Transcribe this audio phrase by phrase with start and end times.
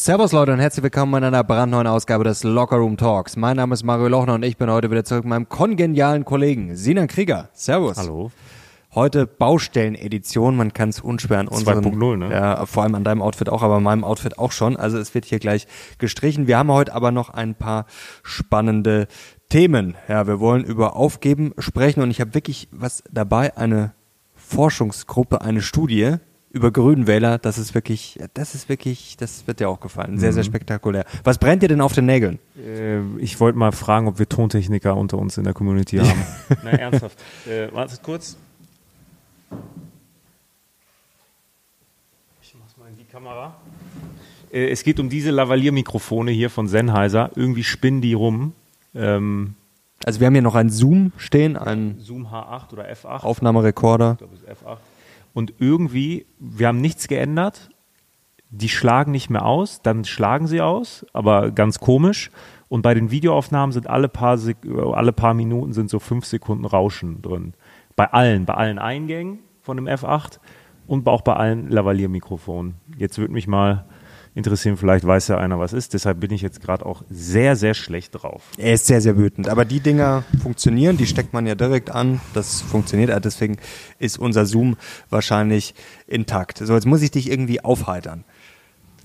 [0.00, 3.34] Servus Leute und herzlich willkommen in einer brandneuen Ausgabe des Locker Room Talks.
[3.34, 6.76] Mein Name ist Mario Lochner und ich bin heute wieder zurück mit meinem kongenialen Kollegen
[6.76, 7.48] Sinan Krieger.
[7.52, 7.96] Servus.
[7.96, 8.30] Hallo.
[8.94, 11.84] Heute Baustellenedition, man kann es unschwer an unseren...
[11.84, 12.30] 2.0, ne?
[12.30, 14.76] Ja, vor allem an deinem Outfit auch, aber an meinem Outfit auch schon.
[14.76, 15.66] Also es wird hier gleich
[15.98, 16.46] gestrichen.
[16.46, 17.86] Wir haben heute aber noch ein paar
[18.22, 19.08] spannende
[19.48, 19.96] Themen.
[20.06, 23.94] Ja, wir wollen über Aufgeben sprechen und ich habe wirklich was dabei, eine
[24.36, 26.18] Forschungsgruppe, eine Studie
[26.58, 27.38] über Grünwähler.
[27.38, 30.18] Das ist wirklich, das ist wirklich, das wird dir auch gefallen.
[30.18, 31.04] Sehr, sehr spektakulär.
[31.24, 32.38] Was brennt dir denn auf den Nägeln?
[32.56, 36.26] Äh, ich wollte mal fragen, ob wir Tontechniker unter uns in der Community haben.
[36.64, 37.18] Na, ernsthaft.
[37.46, 38.36] Äh, warte kurz.
[42.42, 43.54] Ich mach's mal in die Kamera.
[44.52, 47.30] Äh, es geht um diese Lavalier-Mikrofone hier von Sennheiser.
[47.36, 48.52] Irgendwie spinnen die rum.
[48.94, 49.54] Ähm,
[50.04, 53.22] Also wir haben hier noch einen Zoom stehen, einen Zoom H8 oder F8.
[53.22, 54.12] Aufnahmerekorder.
[54.12, 54.76] Ich glaube, es ist F8.
[55.38, 57.68] Und irgendwie, wir haben nichts geändert.
[58.50, 62.32] Die schlagen nicht mehr aus, dann schlagen sie aus, aber ganz komisch.
[62.66, 66.64] Und bei den Videoaufnahmen sind alle paar, Sek alle paar Minuten sind so fünf Sekunden
[66.64, 67.54] Rauschen drin.
[67.94, 70.40] Bei allen, bei allen Eingängen von dem F8
[70.88, 72.74] und auch bei allen Lavalier-Mikrofonen.
[72.96, 73.84] Jetzt würde mich mal
[74.38, 75.92] interessieren, vielleicht weiß ja einer, was ist.
[75.92, 78.42] Deshalb bin ich jetzt gerade auch sehr, sehr schlecht drauf.
[78.56, 79.48] Er ist sehr, sehr wütend.
[79.48, 82.20] Aber die Dinger funktionieren, die steckt man ja direkt an.
[82.32, 83.10] Das funktioniert.
[83.10, 83.58] Also Deswegen
[83.98, 84.76] ist unser Zoom
[85.10, 85.74] wahrscheinlich
[86.06, 86.58] intakt.
[86.58, 88.24] So, jetzt muss ich dich irgendwie aufheitern.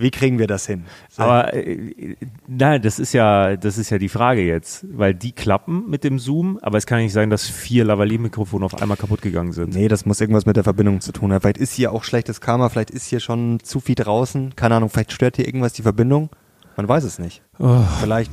[0.03, 0.83] Wie kriegen wir das hin?
[1.09, 1.23] So.
[1.23, 5.89] Aber äh, nein, das ist ja, das ist ja die Frage jetzt, weil die klappen
[5.89, 9.53] mit dem Zoom, aber es kann nicht sein, dass vier Lavalier-Mikrofone auf einmal kaputt gegangen
[9.53, 9.73] sind.
[9.73, 11.39] Nee, das muss irgendwas mit der Verbindung zu tun haben.
[11.39, 14.57] Vielleicht ist hier auch schlechtes Karma, vielleicht ist hier schon zu viel draußen.
[14.57, 16.29] Keine Ahnung, vielleicht stört hier irgendwas die Verbindung.
[16.75, 17.41] Man weiß es nicht.
[18.01, 18.31] Vielleicht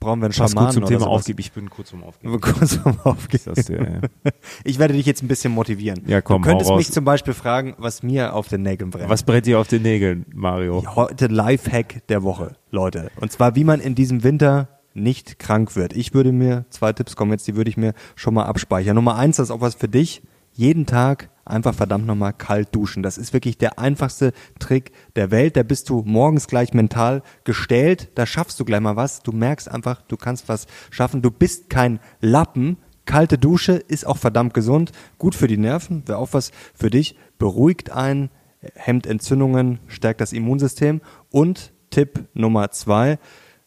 [0.00, 1.20] brauchen wir einen Was Schaman gut zum oder Thema sowas.
[1.20, 1.40] aufgeben.
[1.40, 2.40] Ich bin kurz zum Aufgeben.
[2.40, 3.42] Kurz vom Aufgeben.
[3.54, 4.00] Das der, ja.
[4.64, 6.02] Ich werde dich jetzt ein bisschen motivieren.
[6.06, 9.08] Ja, komm, du könntest mich zum Beispiel fragen, was mir auf den Nägeln brennt.
[9.08, 10.84] Was brennt dir auf den Nägeln, Mario?
[10.96, 13.10] Heute Lifehack der Woche, Leute.
[13.20, 15.94] Und zwar, wie man in diesem Winter nicht krank wird.
[15.94, 18.94] Ich würde mir, zwei Tipps kommen jetzt, die würde ich mir schon mal abspeichern.
[18.94, 20.22] Nummer eins, das ist auch was für dich.
[20.58, 23.04] Jeden Tag einfach verdammt nochmal kalt duschen.
[23.04, 25.56] Das ist wirklich der einfachste Trick der Welt.
[25.56, 28.10] Da bist du morgens gleich mental gestellt.
[28.16, 29.22] Da schaffst du gleich mal was.
[29.22, 31.22] Du merkst einfach, du kannst was schaffen.
[31.22, 32.76] Du bist kein Lappen.
[33.04, 34.90] Kalte Dusche ist auch verdammt gesund.
[35.16, 36.02] Gut für die Nerven.
[36.08, 37.16] Wäre auch was für dich.
[37.38, 38.28] Beruhigt einen,
[38.74, 41.02] hemmt Entzündungen, stärkt das Immunsystem.
[41.30, 43.20] Und Tipp Nummer zwei,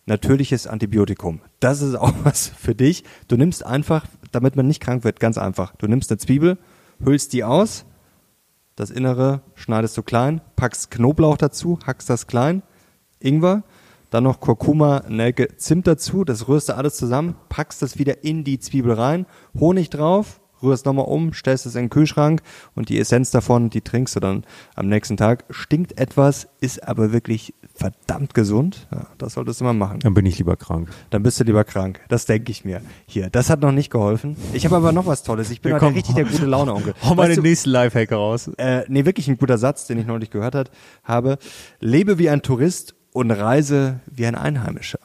[0.08, 1.40] natürliches Antibiotikum.
[1.62, 3.06] Das ist auch was für dich.
[3.29, 5.73] Du nimmst einfach, damit man nicht krank wird, ganz einfach.
[5.78, 6.58] Du nimmst eine Zwiebel,
[7.03, 7.85] hüllst die aus,
[8.75, 12.63] das Innere schneidest du klein, packst Knoblauch dazu, hackst das klein,
[13.19, 13.63] Ingwer,
[14.09, 18.44] dann noch Kurkuma, Nelke, Zimt dazu, das rührst du alles zusammen, packst das wieder in
[18.44, 19.25] die Zwiebel rein,
[19.59, 22.41] Honig drauf, rührst nochmal um, stellst es in den Kühlschrank
[22.75, 24.44] und die Essenz davon, die trinkst du dann
[24.75, 25.45] am nächsten Tag.
[25.49, 28.88] Stinkt etwas, ist aber wirklich verdammt gesund.
[28.91, 29.99] Ja, das solltest du mal machen.
[30.01, 30.89] Dann bin ich lieber krank.
[31.09, 31.99] Dann bist du lieber krank.
[32.09, 32.81] Das denke ich mir.
[33.07, 34.35] Hier, das hat noch nicht geholfen.
[34.53, 35.49] Ich habe aber noch was Tolles.
[35.49, 35.94] Ich bin Ja, komm.
[35.94, 36.93] richtig der gute Laune Onkel.
[37.03, 38.49] Hau mal Weißt den du, nächsten Lifehack raus.
[38.57, 40.69] äh, nee, wirklich ein guter Satz, den ich neulich gehört hat,
[41.03, 41.38] habe.
[41.79, 44.99] Lebe wie ein Tourist und reise wie ein Einheimischer.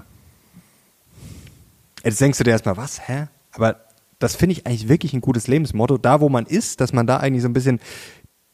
[2.04, 3.26] Jetzt denkst du dir erstmal, was, hä?
[3.52, 3.76] Aber
[4.18, 5.98] das finde ich eigentlich wirklich ein gutes Lebensmotto.
[5.98, 7.80] Da, wo man ist, dass man da eigentlich so ein bisschen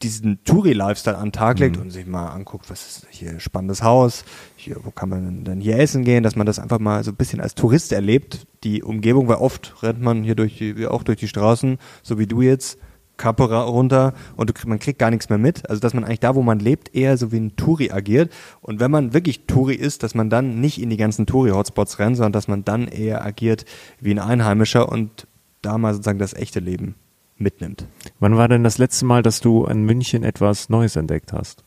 [0.02, 3.82] diesen Touri-Lifestyle an den Tag legt und sich mal anguckt, was ist hier ein spannendes
[3.82, 4.24] Haus,
[4.56, 7.16] hier, wo kann man denn hier essen gehen, dass man das einfach mal so ein
[7.16, 11.18] bisschen als Tourist erlebt, die Umgebung, weil oft rennt man hier durch die, auch durch
[11.18, 12.78] die Straßen, so wie du jetzt,
[13.16, 15.68] Kappe runter und man kriegt gar nichts mehr mit.
[15.68, 18.32] Also dass man eigentlich da, wo man lebt, eher so wie ein Touri agiert.
[18.60, 22.16] Und wenn man wirklich Touri ist, dass man dann nicht in die ganzen Touri-Hotspots rennt,
[22.16, 23.64] sondern dass man dann eher agiert
[24.00, 25.28] wie ein Einheimischer und
[25.62, 26.96] da mal sozusagen das echte Leben
[27.36, 27.86] mitnimmt.
[28.20, 31.64] Wann war denn das letzte Mal, dass du in München etwas Neues entdeckt hast?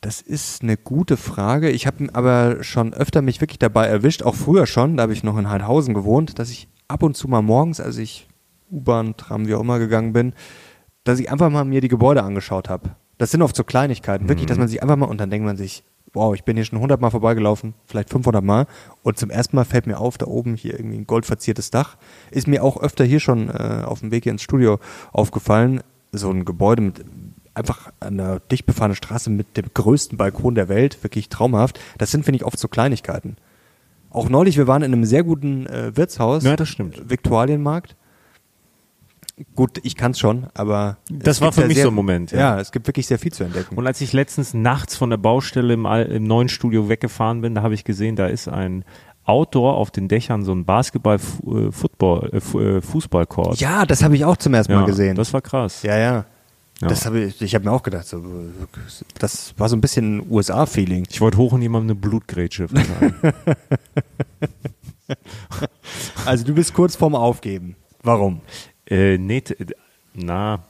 [0.00, 1.70] Das ist eine gute Frage.
[1.70, 5.22] Ich habe aber schon öfter mich wirklich dabei erwischt, auch früher schon, da habe ich
[5.22, 8.26] noch in Heidhausen gewohnt, dass ich ab und zu mal morgens, als ich
[8.70, 10.32] U-Bahn, Tram, wie auch immer gegangen bin,
[11.04, 12.96] dass ich einfach mal mir die Gebäude angeschaut habe.
[13.18, 15.58] Das sind oft so Kleinigkeiten, wirklich, dass man sich einfach mal, und dann denkt man
[15.58, 18.66] sich, wow, ich bin hier schon 100 Mal vorbeigelaufen, vielleicht 500 Mal,
[19.02, 21.96] und zum ersten Mal fällt mir auf, da oben hier irgendwie ein goldverziertes Dach.
[22.30, 24.78] Ist mir auch öfter hier schon äh, auf dem Weg hier ins Studio
[25.12, 27.04] aufgefallen, so ein Gebäude mit
[27.54, 31.80] einfach einer dicht befahrenen Straße mit dem größten Balkon der Welt, wirklich traumhaft.
[31.98, 33.36] Das sind, finde ich, oft so Kleinigkeiten.
[34.10, 36.42] Auch neulich, wir waren in einem sehr guten äh, Wirtshaus.
[36.44, 37.10] Ja, das stimmt.
[37.10, 37.96] Viktualienmarkt.
[39.54, 42.32] Gut, ich kann's schon, aber Das es war für ja mich sehr, so ein Moment,
[42.32, 42.38] ja.
[42.38, 42.60] Ja.
[42.60, 43.76] es gibt wirklich sehr viel zu entdecken.
[43.76, 47.62] Und als ich letztens nachts von der Baustelle im, im neuen Studio weggefahren bin, da
[47.62, 48.84] habe ich gesehen, da ist ein
[49.24, 54.54] Outdoor auf den Dächern so ein Basketball-Football, äh, äh, ja, das habe ich auch zum
[54.54, 55.16] ersten Mal gesehen.
[55.16, 55.82] Das war krass.
[55.82, 56.24] ja, ja.
[56.80, 56.88] Ja.
[56.88, 58.24] Das habe ich, ich habe mir auch gedacht, so,
[59.18, 61.06] das war so ein bisschen USA-Feeling.
[61.10, 63.14] Ich wollte hoch und jemandem eine Blutgrätsche verteilen.
[66.24, 67.74] Also du bist kurz vorm Aufgeben.
[68.02, 68.40] Warum?
[68.90, 69.42] Äh, nee,
[70.14, 70.64] na,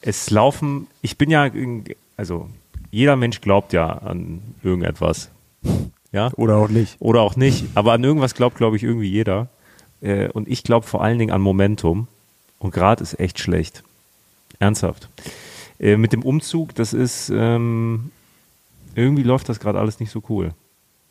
[0.00, 1.48] es laufen, ich bin ja,
[2.16, 2.48] also
[2.90, 5.30] jeder Mensch glaubt ja an irgendetwas.
[6.10, 6.30] Ja?
[6.36, 6.96] Oder auch nicht.
[6.98, 9.48] Oder auch nicht, aber an irgendwas glaubt, glaube ich, irgendwie jeder.
[10.02, 12.08] Äh, und ich glaube vor allen Dingen an Momentum.
[12.58, 13.82] Und gerade ist echt schlecht.
[14.58, 15.08] Ernsthaft.
[15.80, 18.10] Äh, mit dem Umzug, das ist, ähm,
[18.94, 20.52] irgendwie läuft das gerade alles nicht so cool.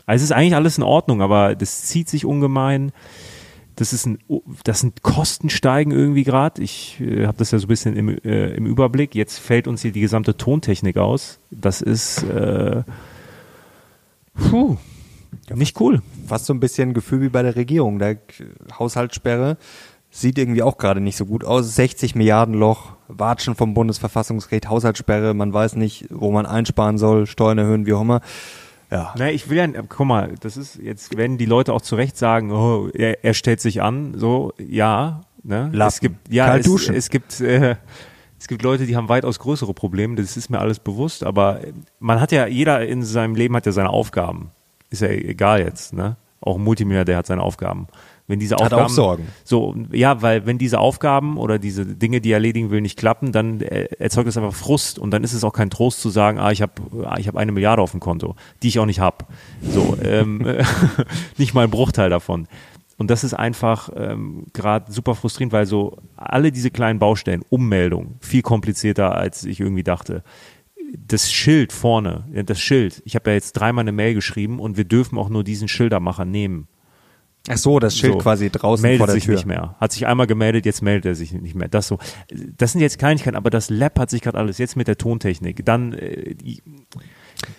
[0.06, 2.92] Also es ist eigentlich alles in Ordnung, aber das zieht sich ungemein.
[3.76, 4.20] Das ist ein,
[4.64, 6.62] das sind Kosten steigen irgendwie gerade.
[6.62, 9.16] Ich äh, habe das ja so ein bisschen im, äh, im Überblick.
[9.16, 11.40] Jetzt fällt uns hier die gesamte Tontechnik aus.
[11.52, 12.84] Das ist äh,
[14.36, 14.78] puh,
[15.54, 16.02] nicht cool.
[16.28, 18.00] Fast so ein bisschen Gefühl wie bei der Regierung.
[18.00, 18.18] Der
[18.78, 19.58] Haushaltssperre
[20.10, 21.76] sieht irgendwie auch gerade nicht so gut aus.
[21.76, 27.58] 60 Milliarden Loch, Watschen vom Bundesverfassungsgericht, Haushaltssperre, man weiß nicht, wo man einsparen soll, Steuern
[27.58, 28.22] erhöhen, wie auch immer.
[28.92, 29.14] Ja.
[29.18, 32.18] Na, ich will ja, guck mal, das ist, jetzt werden die Leute auch zu Recht
[32.18, 35.70] sagen, oh, er, er stellt sich an, so, ja, ne?
[35.72, 35.88] Lappen.
[35.88, 36.96] Es gibt, ja, Kalt es, duschen.
[36.96, 37.78] es gibt, äh,
[38.38, 41.62] es gibt Leute, die haben weitaus größere Probleme, das ist mir alles bewusst, aber
[42.00, 44.52] man hat ja, jeder in seinem Leben hat ja seine Aufgaben.
[44.90, 46.18] Ist ja egal jetzt, ne?
[46.42, 47.88] Auch ein Multimilliardär hat seine Aufgaben.
[48.28, 49.28] Wenn diese Hat Aufgaben, auch Sorgen.
[49.44, 53.32] So, ja, weil wenn diese Aufgaben oder diese Dinge, die er erledigen will, nicht klappen,
[53.32, 56.40] dann äh, erzeugt das einfach Frust und dann ist es auch kein Trost zu sagen,
[56.40, 56.74] ah, ich habe
[57.04, 59.26] ah, ich hab eine Milliarde auf dem Konto, die ich auch nicht habe.
[59.62, 60.46] So, ähm,
[61.38, 62.48] nicht mal ein Bruchteil davon.
[63.02, 68.18] Und das ist einfach ähm, gerade super frustrierend, weil so alle diese kleinen Baustellen, Ummeldung,
[68.20, 70.24] viel komplizierter, als ich irgendwie dachte.
[70.96, 74.84] Das Schild vorne, das Schild, ich habe ja jetzt dreimal eine Mail geschrieben und wir
[74.84, 76.68] dürfen auch nur diesen Schildermacher nehmen.
[77.50, 78.20] Ach so, das Schild So.
[78.20, 79.34] quasi draußen meldet vor der sich Tür.
[79.36, 79.76] nicht mehr.
[79.80, 81.68] Hat sich einmal gemeldet, jetzt meldet er sich nicht mehr.
[81.70, 81.98] Das so.
[82.58, 85.66] Das sind jetzt Kleinigkeiten, aber das Lab hat sich gerade alles jetzt mit der Tontechnik.
[85.66, 86.36] Dann äh,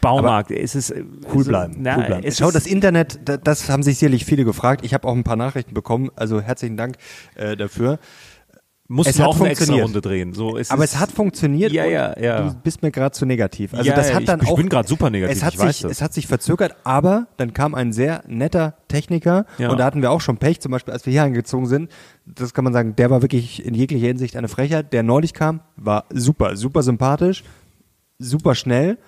[0.00, 1.02] Baumarkt, es ist äh,
[1.34, 1.76] Cool bleiben.
[1.80, 2.24] Na, cool bleiben.
[2.24, 4.84] Es Schau, ist, das Internet, da- das haben sich sicherlich viele gefragt.
[4.84, 6.96] Ich habe auch ein paar Nachrichten bekommen, also herzlichen Dank
[7.34, 7.98] äh, dafür.
[8.92, 9.74] Mussten es hat auch eine extra.
[9.74, 10.32] Runde drehen.
[10.34, 11.72] So, es Aber es hat funktioniert.
[11.72, 12.42] Ja, ja, ja.
[12.50, 13.74] Du bist mir gerade zu negativ.
[13.74, 14.56] Also Ja, das hat ich- dann ich auch.
[14.56, 17.52] bin grad super negativ, Es hat ich weiß sich, es hat sich verzögert, aber dann
[17.54, 19.70] kam ein sehr netter Techniker Ja.
[19.70, 20.60] und da hatten wir auch schon Pech.
[20.60, 21.90] Zum Beispiel, als wir hier angezogen sind,
[22.26, 24.92] das kann man sagen, der war wirklich in jeglicher Hinsicht eine Frechheit.
[24.92, 27.42] Der neulich kam, war super, super sympathisch,
[28.18, 28.98] super schnell,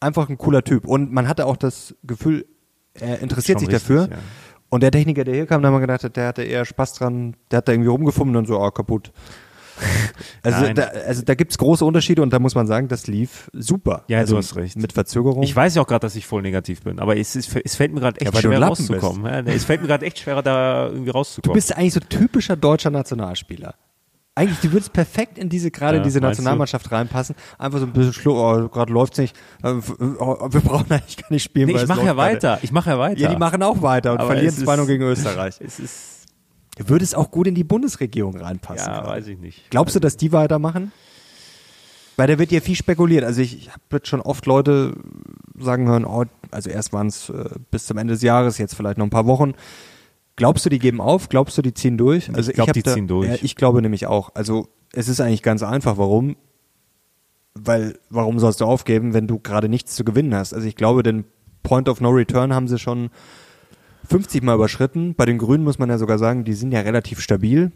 [0.00, 0.86] einfach ein cooler Typ.
[0.86, 2.46] Und man hatte auch das Gefühl,
[2.94, 4.08] er interessiert sich richtig, dafür.
[4.10, 4.16] ja.
[4.68, 7.36] Und der Techniker, der hier kam, da haben wir gedacht, der hatte eher Spaß dran,
[7.50, 9.12] der hat da irgendwie rumgefummelt und so, oh, kaputt.
[10.42, 14.04] Also da, also da gibt's große Unterschiede und da muss man sagen, das lief super.
[14.08, 14.76] Ja, du also hast recht.
[14.76, 15.42] Mit Verzögerung.
[15.42, 17.92] ich weiß ja auch gerade, dass ich voll negativ bin, aber es, ist, es fällt
[17.92, 19.26] mir gerade echt Ja, du schwer rauszukommen.
[19.26, 21.54] Ja, es fällt mir gerade echt schwer, da irgendwie du rauszukommen.
[21.54, 23.74] bist eigentlich so typischer deutscher Nationalspieler.
[24.38, 26.42] Eigentlich, du würdest perfekt in diese gerade Ja, diese meinst du?
[26.42, 27.34] Nationalmannschaft reinpassen.
[27.58, 29.34] Einfach so ein bisschen schlu oh, gerade läuft's nicht.
[29.62, 29.68] Äh,
[30.18, 31.68] oh, Wir brauchen eigentlich gar nicht spielen.
[31.68, 32.18] nee, weil ich es mache ja gerade.
[32.18, 32.58] weiter.
[32.60, 33.18] Ich mache ja weiter.
[33.20, 35.56] Ja, die machen auch weiter und Aber verlieren es ist- 2-0 gegen Österreich.
[35.64, 36.12] es ist,
[36.76, 38.86] Du würdest auch gut in die Bundesregierung reinpassen.
[38.86, 39.08] ja, gerade.
[39.08, 39.70] weiß ich nicht.
[39.70, 40.92] Glaubst du, dass die weitermachen?
[42.18, 43.24] Weil da wird ja viel spekuliert.
[43.24, 44.94] Also ich, ich habe jetzt schon oft Leute
[45.58, 48.98] sagen hören, oh, also erst waren es äh, bis zum Ende des Jahres, jetzt vielleicht
[48.98, 49.54] noch ein paar Wochen.
[50.36, 51.28] Glaubst du, die geben auf?
[51.28, 52.32] Glaubst du, die ziehen durch?
[52.34, 53.28] Also glaub, hab die da, ziehen durch.
[53.28, 54.34] Ja, ich glaube nämlich auch.
[54.34, 55.96] Also es ist eigentlich ganz einfach.
[55.96, 56.36] Warum?
[57.54, 60.52] Weil, warum sollst du aufgeben, wenn du gerade nichts zu gewinnen hast?
[60.52, 61.24] Also ich glaube, den
[61.62, 63.08] Point of No Return haben sie schon
[64.08, 65.14] 50 Mal überschritten.
[65.14, 67.72] Bei den Grünen muss man ja sogar sagen, die sind ja relativ stabil.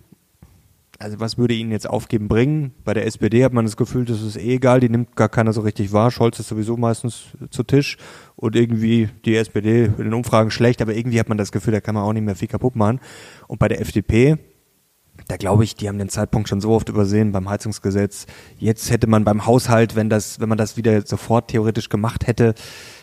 [0.98, 2.74] Also was würde ihnen jetzt aufgeben bringen?
[2.84, 5.54] Bei der SPD hat man das Gefühl, das ist eh egal, die nimmt gar keiner
[5.54, 6.10] so richtig wahr.
[6.10, 7.96] Scholz ist sowieso meistens zu Tisch
[8.40, 11.80] und irgendwie die SPD in den Umfragen schlecht, aber irgendwie hat man das Gefühl, da
[11.80, 13.00] kann man auch nicht mehr viel kaputt machen.
[13.46, 14.38] Und bei der FDP,
[15.28, 18.26] da glaube ich, die haben den Zeitpunkt schon so oft übersehen beim Heizungsgesetz.
[18.58, 22.54] Jetzt hätte man beim Haushalt, wenn das, wenn man das wieder sofort theoretisch gemacht hätte,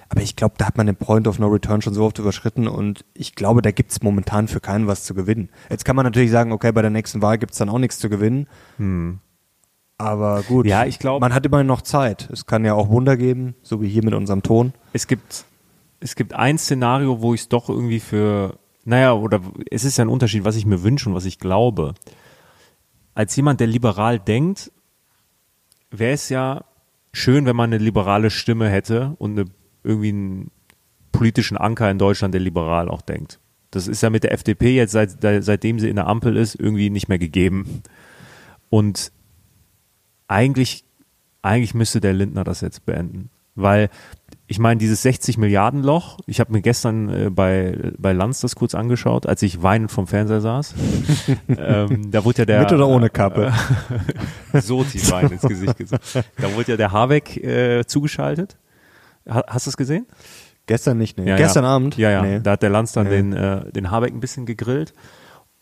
[0.10, 2.67] aber ich glaube, da hat man den Point of No Return schon so oft überschritten
[2.67, 5.50] und ich glaube, da gibt's momentan für keinen was zu gewinnen.
[5.70, 8.10] Jetzt kann man natürlich sagen, okay, bei der nächsten Wahl gibt's dann auch nichts zu
[8.10, 8.48] gewinnen.
[9.98, 12.30] Aber gut, Ja, ich glaub- man hat immerhin noch Zeit.
[12.32, 14.74] Es kann ja auch Wunder geben, so wie hier mit unserem Ton.
[14.94, 15.46] es gibt,
[16.00, 20.06] es gibt ein Szenario, wo ich es doch irgendwie für, naja, oder es ist ja
[20.06, 21.96] ein Unterschied, was ich mir wünsche und was ich glaube.
[23.16, 24.72] Als jemand, der liberal denkt,
[25.89, 26.66] wäre es ja
[27.13, 29.50] schön, wenn man eine liberale Stimme hätte und eine,
[29.84, 30.51] irgendwie einen
[31.12, 33.39] politischen Anker in Deutschland, der liberal auch denkt.
[33.72, 36.92] Das ist ja mit der FDP jetzt, seit, seitdem sie in der Ampel ist, irgendwie
[36.92, 37.82] nicht mehr gegeben.
[38.70, 39.12] Und
[40.27, 40.84] eigentlich,
[41.41, 43.29] eigentlich müsste der Lindner das jetzt beenden.
[43.55, 43.89] Weil
[44.46, 48.55] ich meine, dieses 60 Milliarden Loch, ich habe mir gestern äh, bei, bei Lanz das
[48.55, 50.75] kurz angeschaut, als ich weinend vom Fernseher saß.
[51.50, 52.60] ähm, da wurde ja der.
[52.62, 53.51] Mit oder ohne Kappe?
[54.53, 56.24] Äh, so tief Wein ins Gesicht gesagt.
[56.38, 58.57] Da wurde ja der Habeck äh, zugeschaltet.
[59.27, 60.05] Ha, hast du es gesehen?
[60.67, 61.27] Gestern nicht, ne?
[61.27, 61.69] Ja, Gestern ja.
[61.69, 61.98] Abend?
[61.98, 62.22] Ja, ja.
[62.22, 62.39] Nee.
[62.41, 63.15] Da hat der Lanz dann Nee.
[63.15, 64.93] den, äh, den Habeck ein bisschen gegrillt.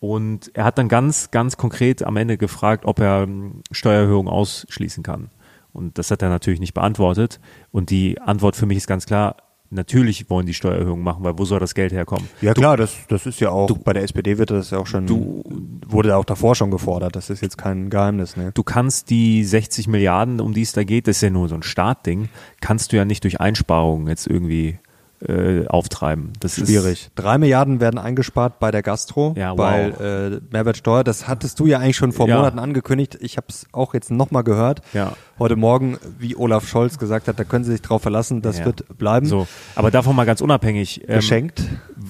[0.08, 5.04] Und er hat dann ganz, ganz konkret am Ende gefragt, ob er ähm, Steuererhöhungen ausschließen
[5.04, 5.30] kann.
[5.74, 7.40] Und das hat er natürlich nicht beantwortet.
[7.72, 9.36] Und die Antwort für mich ist ganz klar,
[9.72, 12.30] natürlich wollen die Steuererhöhungen machen, weil wo soll das Geld herkommen?
[12.42, 15.08] Ja klar, das, das ist ja auch, bei der SPD wird das ja auch schon,
[15.08, 15.44] Du-
[15.88, 18.52] wurde auch davor schon gefordert, das ist jetzt kein Geheimnis, ne?
[18.54, 21.56] Du kannst die 60 Milliarden, um die es da geht, das ist ja nur so
[21.56, 22.30] ein Startding,
[22.62, 24.80] kannst du ja nicht durch Einsparungen jetzt irgendwie
[25.22, 26.34] äh, auftreiben.
[26.40, 27.10] Das Schwierig.
[27.16, 29.60] Drei Milliarden werden eingespart bei der Gastro, Ja, wow.
[29.60, 32.38] weil äh, Mehrwertsteuer, das hattest du ja eigentlich schon vor Ja.
[32.38, 33.18] Monaten angekündigt.
[33.22, 34.82] Ich habe es auch jetzt nochmal gehört.
[34.94, 35.14] Ja.
[35.40, 38.66] Heute Morgen, wie Olaf Scholz gesagt hat, da können Sie sich drauf verlassen, das Ja.
[38.66, 39.26] wird bleiben.
[39.26, 39.48] Ist so.
[39.76, 41.04] Aber davon mal ganz unabhängig.
[41.08, 41.64] ähm, Geschenkt.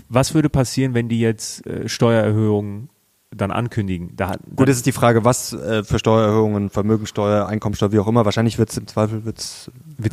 [0.09, 2.89] Was würde passieren, wenn die jetzt äh, Steuererhöhungen
[3.36, 4.15] dann ankündigen?
[4.15, 8.25] Da, Gut, es ist die Frage, was äh, für Steuererhöhungen, Vermögensteuer, Einkommensteuer, wie auch immer.
[8.25, 9.70] Wahrscheinlich wird es im Zweifel wird's,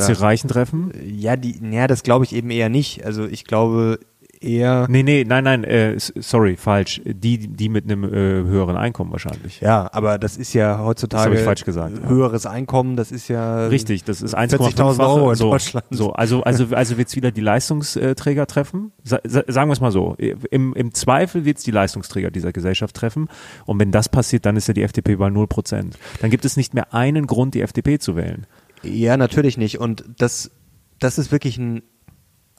[0.09, 0.93] da- du Reichen treffen?
[1.05, 3.05] Ja, die, ja, das glaube ich eben eher nicht.
[3.05, 3.99] Also ich glaube
[4.42, 4.87] eher.
[4.88, 7.00] Nee, nee, nein, nein, äh, sorry, falsch.
[7.04, 9.61] Die, die mit einem äh, höheren Einkommen wahrscheinlich.
[9.61, 12.08] Ja, aber das ist ja heutzutage Das falsch gesagt, ja.
[12.08, 15.87] höheres Einkommen, das ist ja Richtig, das ist 40.000 1,5 Euro in so, Deutschland.
[15.90, 18.92] So, also, also, also wird es wieder die Leistungsträger treffen.
[19.04, 20.16] Sa sagen wir es mal so.
[20.50, 23.28] Im, im Zweifel wird es die Leistungsträger dieser Gesellschaft treffen.
[23.66, 25.99] Und wenn das passiert, dann ist ja die FDP bei 0 Prozent.
[26.20, 28.46] Dann gibt es nicht mehr einen Grund, die FDP zu wählen.
[28.82, 29.78] Ja, natürlich nicht.
[29.78, 30.50] Und das,
[30.99, 31.82] das ist wirklich ein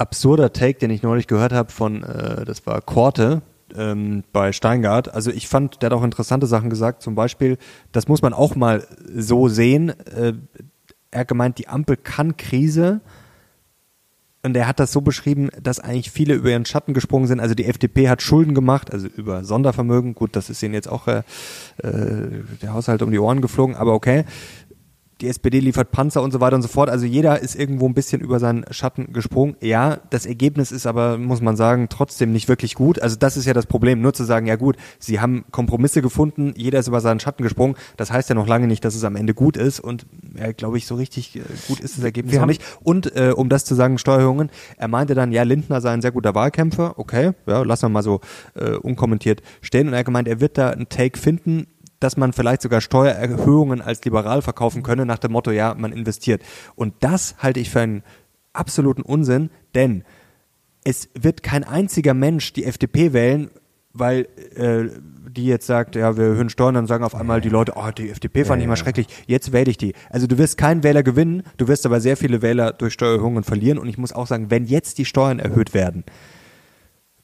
[0.04, 3.42] absurder Take, den ich neulich gehört habe von, äh, das war Korte
[3.74, 5.14] ähm, bei Steingart.
[5.14, 7.02] Also ich fand, der hat auch interessante Sachen gesagt.
[7.02, 7.58] Zum Beispiel,
[7.94, 9.90] das muss man auch mal so sehen.
[9.90, 10.34] Äh,
[11.12, 13.00] er hat gemeint, die Ampel kann Krise.
[14.46, 17.40] Und er hat das so beschrieben, dass eigentlich viele über ihren Schatten gesprungen sind.
[17.40, 20.16] Also die FDP hat Schulden gemacht, also über Sondervermögen.
[20.16, 21.22] Gut, das ist ihnen jetzt auch äh,
[21.78, 24.26] äh, der Haushalt um die Ohren geflogen, aber okay
[25.22, 26.90] die SPD liefert Panzer und so weiter und so fort.
[26.90, 29.56] Also jeder ist irgendwo ein bisschen über seinen Schatten gesprungen.
[29.62, 33.02] Ja, das Ergebnis ist aber, muss man sagen, trotzdem nicht wirklich gut.
[33.02, 36.54] Also das ist ja das Problem, nur zu sagen, ja gut, sie haben Kompromisse gefunden,
[36.58, 37.76] jeder ist über seinen Schatten gesprungen.
[37.98, 39.80] Das heißt ja noch lange nicht, dass es am Ende gut ist.
[39.80, 40.06] Und
[40.38, 42.64] ja, glaube ich, so richtig äh, gut ist das Ergebnis noch nicht.
[42.84, 46.12] Und äh, um das zu sagen, Steuerungen, er meinte dann, ja, Lindner sei ein sehr
[46.12, 46.98] guter Wahlkämpfer.
[46.98, 48.22] Okay, ja, lassen wir mal so
[48.56, 49.88] äh, unkommentiert stehen.
[49.88, 51.68] Und er gemeint, er wird da einen Take finden,
[52.04, 56.44] dass man vielleicht sogar Steuererhöhungen als liberal verkaufen könne, nach dem Motto, ja, man investiert.
[56.76, 58.04] Und das halte ich für einen
[58.52, 60.04] absoluten Unsinn, denn
[60.84, 63.50] es wird kein einziger Mensch die FDP wählen,
[63.94, 64.90] weil äh,
[65.30, 68.10] die jetzt sagt, ja, wir erhöhen Steuern, dann sagen auf einmal die Leute, oh, die
[68.10, 69.94] FDP fand ich mal schrecklich, jetzt wähle ich die.
[70.10, 73.78] Also du wirst keinen Wähler gewinnen, du wirst aber sehr viele Wähler durch Steuererhöhungen verlieren
[73.78, 76.04] und ich muss auch sagen, wenn jetzt die Steuern erhöht werden,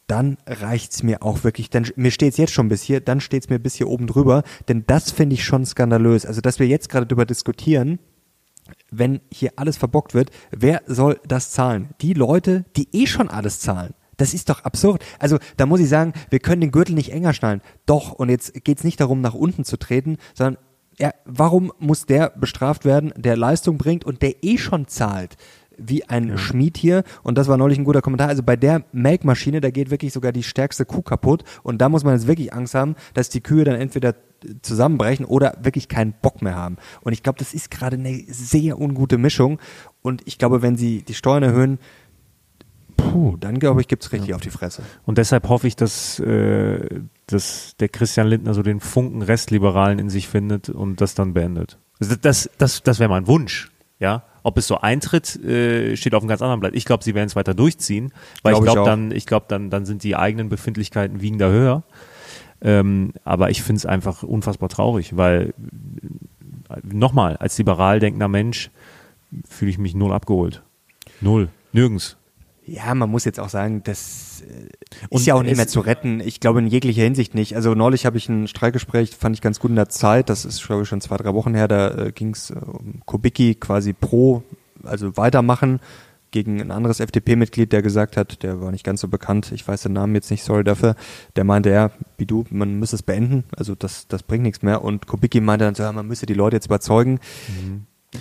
[0.09, 1.69] dann reicht's mir auch wirklich.
[1.69, 4.83] Dann, mir steht's jetzt schon bis hier, dann steht's mir bis hier oben drüber, denn
[4.87, 6.25] das finde ich schon skandalös.
[6.25, 7.99] Also, dass wir jetzt gerade darüber diskutieren,
[8.91, 11.89] wenn hier alles verbockt wird, wer soll das zahlen?
[12.01, 13.93] Die Leute, die eh schon alles zahlen.
[14.17, 15.03] Das ist doch absurd.
[15.17, 17.61] Also da muss ich sagen, wir können den Gürtel nicht enger schnallen.
[17.85, 20.57] Doch, und jetzt geht's nicht darum, nach unten zu treten, sondern
[20.99, 25.37] ja, warum muss der bestraft werden, der Leistung bringt und der eh schon zahlt?
[25.79, 27.03] Wie ein Schmied hier.
[27.24, 28.27] Und das war neulich ein guter Kommentar.
[28.27, 31.43] Also bei der Melkmaschine, da geht wirklich sogar die stärkste Kuh kaputt.
[31.63, 34.15] Und da muss man jetzt wirklich Angst haben, dass die Kühe dann entweder
[34.62, 36.77] zusammenbrechen oder wirklich keinen Bock mehr haben.
[37.01, 39.59] Und ich glaube, das ist gerade eine sehr ungute Mischung.
[40.01, 41.79] Und ich glaube, wenn sie die Steuern erhöhen,
[42.98, 44.83] puh, dann glaube ich, gibt's richtig auf die Fresse.
[45.05, 50.09] Und deshalb hoffe ich, dass, äh, dass der Christian Lindner so den Funken Restliberalen in
[50.09, 51.77] sich findet und das dann beendet.
[52.00, 53.71] Also das, das, das wäre mein Wunsch.
[54.00, 56.75] Ja, ob es so eintritt, äh, steht auf einem ganz anderen Blatt.
[56.75, 59.69] Ich glaube, sie werden es weiter durchziehen, weil Glaub ich glaube dann, ich glaube dann,
[59.69, 61.84] dann sind die eigenen Befindlichkeiten wiegender höher.
[62.62, 65.53] Ähm, aber ich finde es einfach unfassbar traurig, weil
[66.69, 68.69] äh, nochmal, als liberal denkender Mensch
[69.48, 70.63] fühle ich mich null abgeholt.
[71.22, 71.50] Null.
[71.72, 72.17] Nirgends.
[72.69, 76.19] Ja, man muss jetzt auch sagen, das äh, ist ja auch nicht mehr zu retten.
[76.19, 77.55] Ich glaube in jeglicher Hinsicht nicht.
[77.55, 80.29] Also neulich habe ich ein Streikgespräch, fand ich ganz gut in der Zeit.
[80.29, 81.67] Das ist, glaube ich, schon zwei, drei Wochen her.
[81.67, 84.43] Da äh, ging es äh, um Kubicki quasi pro,
[84.83, 85.79] also weitermachen
[86.31, 89.81] gegen ein anderes FDP-Mitglied, der gesagt hat, der war nicht ganz so bekannt, ich weiß
[89.81, 90.95] den Namen jetzt nicht, sorry dafür,
[91.35, 94.83] der meinte, ja, wie du, man müsse es beenden, also das, das bringt nichts mehr.
[94.83, 97.19] Und Kubicki meinte dann so, ja, man müsse die Leute jetzt überzeugen.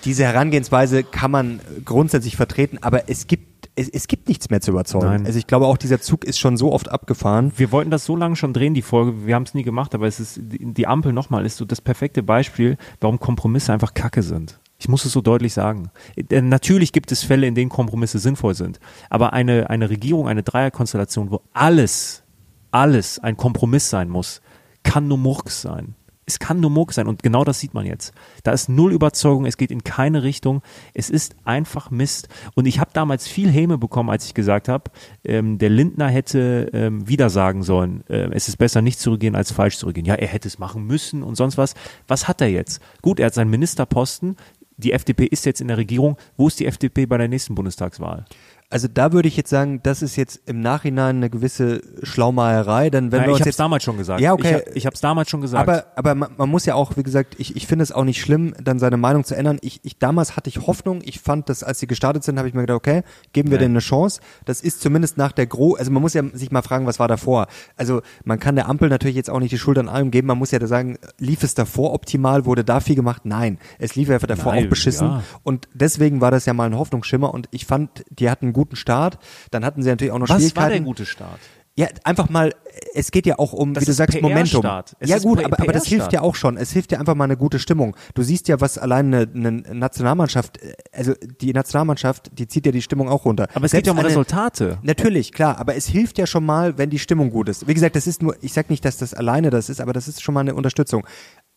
[0.04, 3.47] Diese Herangehensweise kann man grundsätzlich vertreten, aber es gibt,
[3.78, 5.06] es, es gibt nichts mehr zu überzeugen.
[5.06, 5.26] Nein.
[5.26, 7.52] Also ich glaube auch, dieser Zug ist schon so oft abgefahren.
[7.56, 9.26] Wir wollten das so lange schon drehen, die Folge.
[9.26, 12.22] Wir haben es nie gemacht, aber es ist die Ampel nochmal ist so das perfekte
[12.22, 14.58] Beispiel, warum Kompromisse einfach Kacke sind.
[14.78, 15.90] Ich muss es so deutlich sagen.
[16.30, 18.78] Natürlich gibt es Fälle, in denen Kompromisse sinnvoll sind.
[19.10, 22.22] Aber eine, eine Regierung, eine Dreierkonstellation, wo alles,
[22.70, 24.40] alles ein Kompromiss sein muss,
[24.84, 25.94] kann nur Murks sein
[26.28, 28.12] es kann nur Murks sein und genau das sieht man jetzt.
[28.44, 32.28] Da ist null Überzeugung, es geht in keine Richtung, es ist einfach Mist.
[32.54, 34.90] Und ich habe damals viel Häme bekommen, als ich gesagt habe,
[35.24, 39.52] ähm, der Lindner hätte ähm, wieder sagen sollen, äh, es ist besser nicht zurückgehen als
[39.52, 40.06] falsch zurückgehen.
[40.06, 41.74] Ja, er hätte es machen müssen und sonst was.
[42.06, 42.82] Was hat er jetzt?
[43.00, 44.36] Gut, er hat seinen Ministerposten,
[44.76, 46.16] die FDP ist jetzt in der Regierung.
[46.36, 48.26] Wo ist die FDP bei der nächsten Bundestagswahl?
[48.70, 53.10] Also da würde ich jetzt sagen, das ist jetzt im Nachhinein eine gewisse Schlaumeierei, denn
[53.12, 54.20] wenn ja, wir ich habe jetzt damals schon gesagt.
[54.20, 54.62] Ja, okay.
[54.74, 55.66] Ich, habe es damals schon gesagt.
[55.66, 58.20] Aber, aber man, man muss ja auch, wie gesagt, ich, ich finde es auch nicht
[58.20, 59.58] schlimm, dann seine Meinung zu ändern.
[59.62, 61.00] Ich, ich damals hatte ich Hoffnung.
[61.02, 63.60] Ich fand, dass als sie gestartet sind, habe ich mir gedacht, okay, geben wir Ja.
[63.62, 64.20] denen eine Chance.
[64.44, 65.76] Das ist zumindest nach der Gro.
[65.76, 67.46] Also man muss ja sich mal fragen, was war davor.
[67.76, 70.26] Also man kann der Ampel natürlich jetzt auch nicht die Schuld an allem geben.
[70.26, 73.22] Man muss ja da sagen, lief es davor optimal, wurde da viel gemacht?
[73.24, 75.08] Nein, es lief ja davor Nein, auch beschissen.
[75.08, 75.22] ja.
[75.42, 77.32] Und deswegen war das ja mal ein Hoffnungsschimmer.
[77.32, 79.18] Und ich fand, die hatten guten Start.
[79.50, 80.62] Dann hatten sie natürlich auch noch was Schwierigkeiten.
[80.62, 81.40] war der gute Start?
[81.76, 82.52] Ja, einfach mal,
[82.92, 84.64] es geht ja auch um, Das wie du sagst, Momentum.
[84.64, 86.56] Ja gut, aber, aber das hilft ja auch schon.
[86.56, 87.94] Es hilft ja einfach mal eine gute Stimmung.
[88.14, 90.58] Du siehst ja, was allein eine, eine Nationalmannschaft,
[90.92, 93.46] also die Nationalmannschaft, die zieht ja die Stimmung auch runter.
[93.54, 94.78] Aber es Selbst geht ja um eine- Resultate.
[94.82, 97.68] Natürlich, klar, aber es hilft ja schon mal, wenn die Stimmung gut ist.
[97.68, 100.08] Wie gesagt, das ist nur, ich sag nicht, dass das alleine das ist, aber das
[100.08, 101.06] ist schon mal eine Unterstützung.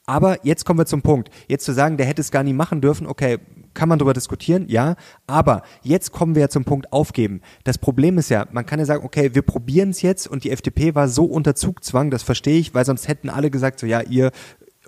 [0.06, 1.30] Aber jetzt kommen wir zum Punkt.
[1.48, 3.40] Jetzt zu sagen, der hätte es gar nie machen dürfen, okay,
[3.74, 4.96] kann man darüber diskutieren, ja.
[5.28, 7.42] Aber jetzt kommen wir ja zum Punkt aufgeben.
[7.64, 10.52] Das Problem ist ja, man kann ja sagen, okay, wir probieren es jetzt und die
[10.52, 14.02] FDP war so unter Zugzwang, das verstehe ich, weil sonst hätten alle gesagt, so ja,
[14.02, 14.32] ihr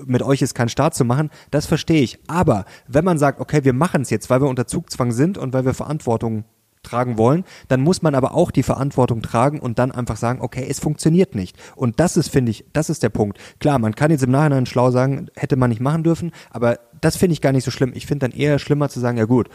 [0.04, 2.20] mit euch ist kein Staat zu machen, das verstehe ich.
[2.28, 5.54] Aber wenn man sagt, okay, wir machen es jetzt, weil wir unter Zugzwang sind und
[5.54, 6.46] weil wir Verantwortung
[6.84, 10.66] tragen wollen, dann muss man aber auch die Verantwortung tragen und dann einfach sagen, okay,
[10.70, 11.58] es funktioniert nicht.
[11.76, 13.40] Und das ist, finde ich, das ist der Punkt.
[13.60, 17.18] Klar, man kann jetzt im Nachhinein schlau sagen, hätte man nicht machen dürfen, aber das
[17.18, 17.94] finde ich gar nicht so schlimm.
[17.96, 19.50] Ich finde dann eher schlimmer zu sagen, ja gut,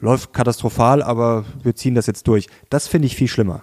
[0.00, 2.48] läuft katastrophal, aber wir ziehen das jetzt durch.
[2.68, 3.62] Das finde ich viel schlimmer.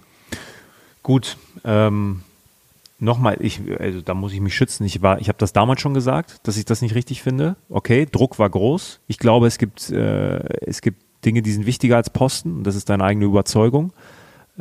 [1.03, 2.21] Gut, ähm,
[3.00, 4.86] nochmal, ich, also da muss ich mich schützen.
[4.86, 7.55] Ich war, ich habe das damals schon gesagt, dass ich das nicht richtig finde.
[7.69, 9.01] Okay, Druck war groß.
[9.07, 12.58] Ich glaube, es gibt, äh, es gibt Dinge, die sind wichtiger als Posten.
[12.58, 13.94] Und das ist deine eigene Überzeugung.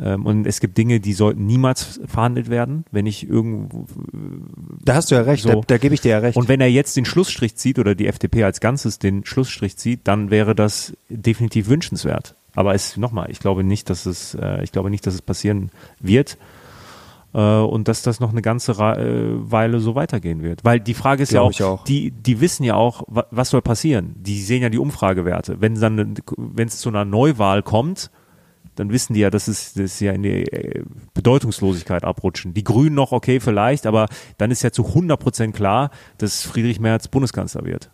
[0.01, 3.85] Ähm, und es gibt Dinge, die sollten niemals verhandelt werden, wenn ich irgendwo
[4.83, 5.49] Da hast du ja recht, So.
[5.49, 6.37] da, da gebe ich dir ja recht.
[6.37, 10.01] Und wenn er jetzt den Schlussstrich zieht oder die FDP als Ganzes den Schlussstrich zieht,
[10.05, 12.35] dann wäre das definitiv wünschenswert.
[12.55, 15.69] Aber es nochmal, ich glaube nicht, dass es, äh, ich glaube nicht, dass es passieren
[15.99, 16.37] wird äh,
[17.37, 20.63] und dass das noch eine ganze äh, Weile so weitergehen wird.
[20.63, 21.83] Weil die Frage ist ja Glaube auch, ich auch.
[21.83, 24.15] die die wissen ja auch, wa was soll passieren.
[24.17, 25.61] Die sehen ja die Umfragewerte.
[25.61, 28.11] Wenn dann, wenn es zu einer Neuwahl kommt,
[28.75, 32.53] dann wissen die ja, dass es, dass sie ja in die äh, Bedeutungslosigkeit abrutschen.
[32.53, 36.79] Die Grünen noch okay vielleicht, aber dann ist ja zu 100 Prozent klar, dass Friedrich
[36.79, 37.91] Merz Bundeskanzler wird.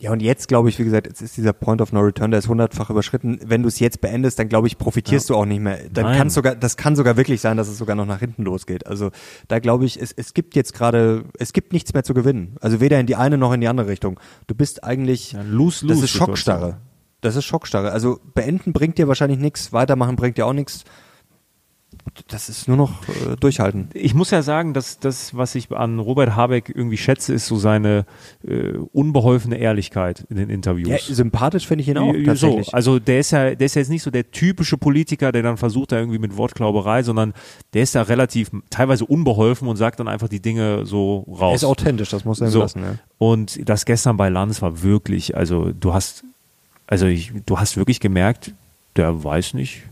[0.00, 2.38] Ja, und jetzt glaube ich, wie gesagt, jetzt ist dieser Point of No Return, der
[2.38, 3.40] ist hundertfach überschritten.
[3.44, 5.80] Wenn du es jetzt beendest, dann glaube ich, profitierst du auch nicht mehr.
[5.92, 8.86] Dann kann sogar, das kann sogar wirklich sein, dass es sogar noch nach hinten losgeht.
[8.86, 9.10] Also
[9.48, 12.56] da glaube ich, es, es gibt jetzt gerade, es gibt nichts mehr zu gewinnen.
[12.60, 14.20] Also weder in die eine noch in die andere Richtung.
[14.46, 16.78] Du bist eigentlich, Ja, lose, das lose ist Schockstarre.
[17.20, 17.90] Das ist Schockstarre.
[17.90, 20.84] Also beenden bringt dir wahrscheinlich nichts, weitermachen bringt dir auch nichts.
[22.28, 23.88] Das ist nur noch äh, durchhalten.
[23.94, 27.56] Ich muss ja sagen, dass das, was ich an Robert Habeck irgendwie schätze, ist so
[27.56, 28.06] seine
[28.46, 31.08] äh, unbeholfene Ehrlichkeit in den Interviews.
[31.08, 33.88] Ja, sympathisch finde ich ihn auch so, also der ist ja, der ist ja jetzt
[33.88, 37.34] nicht so der typische Politiker, der dann versucht, da irgendwie mit Wortklauberei, sondern
[37.72, 41.56] der ist da relativ teilweise unbeholfen und sagt dann einfach die Dinge so er raus.
[41.56, 42.60] ist authentisch, das muss er So.
[42.60, 42.82] lassen.
[42.82, 42.94] Ja.
[43.18, 46.24] Und das gestern bei Lanz war wirklich, also du hast,
[46.86, 48.52] also ich, du hast wirklich gemerkt,
[48.96, 49.82] der weiß nicht,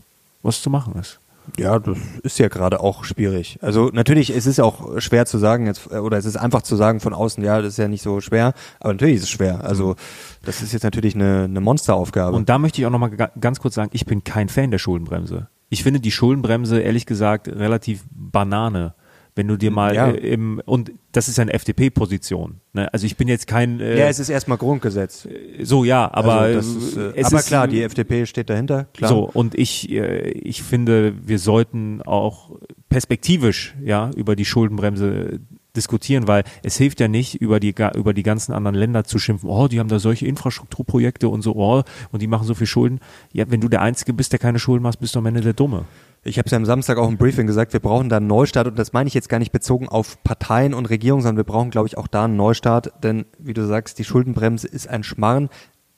[0.43, 1.19] was zu machen ist.
[1.57, 3.59] Ja, das ist ja gerade auch schwierig.
[3.61, 6.75] Also natürlich, es ist auch schwer zu sagen jetzt, äh, oder es ist einfach zu
[6.75, 9.63] sagen von außen, ja, das ist ja nicht so schwer, aber natürlich ist es schwer.
[9.63, 9.95] Also
[10.43, 12.35] das ist jetzt natürlich eine, eine Monsteraufgabe.
[12.35, 15.47] Und da möchte ich auch nochmal ganz kurz sagen, ich bin kein Fan der Schuldenbremse.
[15.69, 18.93] Ich finde die Schuldenbremse, ehrlich gesagt, relativ Banane.
[19.37, 20.09] Wenn du dir mal Ja.
[20.09, 22.59] äh, im, und das ist ja eine FDP-Position.
[22.73, 22.91] Ne?
[22.91, 25.27] Also ich bin jetzt kein, äh, ja, es ist erstmal Grundgesetz.
[25.61, 28.87] so ja, aber, also das ist, äh, es aber ist, klar, die FDP steht dahinter.
[28.93, 29.09] Klar.
[29.09, 32.51] So, und ich, äh, ich finde, wir sollten auch
[32.89, 35.39] perspektivisch ja über die Schuldenbremse
[35.77, 39.49] diskutieren, weil es hilft ja nicht, über die, über die ganzen anderen Länder zu schimpfen,
[39.49, 42.99] oh, die haben da solche Infrastrukturprojekte und so, oh, und die machen so viel Schulden.
[43.31, 45.53] Ja, wenn du der Einzige bist, der keine Schulden macht, bist du am Ende der
[45.53, 45.85] Dumme.
[46.23, 48.67] Ich habe es ja am Samstag auch im Briefing gesagt, wir brauchen da einen Neustart
[48.67, 51.69] und das meine ich jetzt gar nicht bezogen auf Parteien und Regierungen, sondern wir brauchen,
[51.69, 55.49] glaube ich, auch da einen Neustart, denn wie du sagst, die Schuldenbremse ist ein Schmarrn.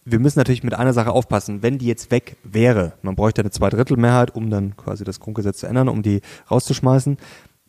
[0.05, 3.51] Wir müssen natürlich mit einer Sache aufpassen, wenn die jetzt weg wäre, man bräuchte eine
[3.51, 7.17] Zweidrittelmehrheit, um dann quasi das Grundgesetz zu ändern, um die rauszuschmeißen,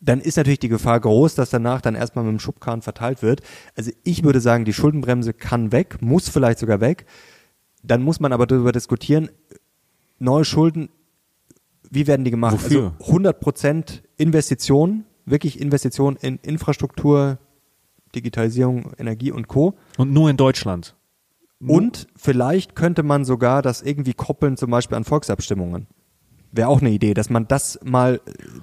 [0.00, 3.42] dann ist natürlich die Gefahr groß, dass danach dann erstmal mit dem Schubkarren verteilt wird.
[3.76, 7.06] Also ich würde sagen, die Schuldenbremse kann weg, muss vielleicht sogar weg.
[7.82, 9.30] dann muss man aber darüber diskutieren,
[10.18, 10.90] neue Schulden,
[11.90, 12.52] wie werden die gemacht?
[12.52, 12.94] Wofür?
[12.98, 17.38] Also 100 Prozent Investitionen, wirklich Investitionen in Infrastruktur,
[18.14, 19.74] Digitalisierung, Energie und Co.
[19.96, 20.94] Und nur in Deutschland.
[21.66, 25.86] Und vielleicht könnte man sogar das irgendwie koppeln, zum Beispiel an Volksabstimmungen.
[26.52, 28.20] Wäre auch eine Idee, dass man das mal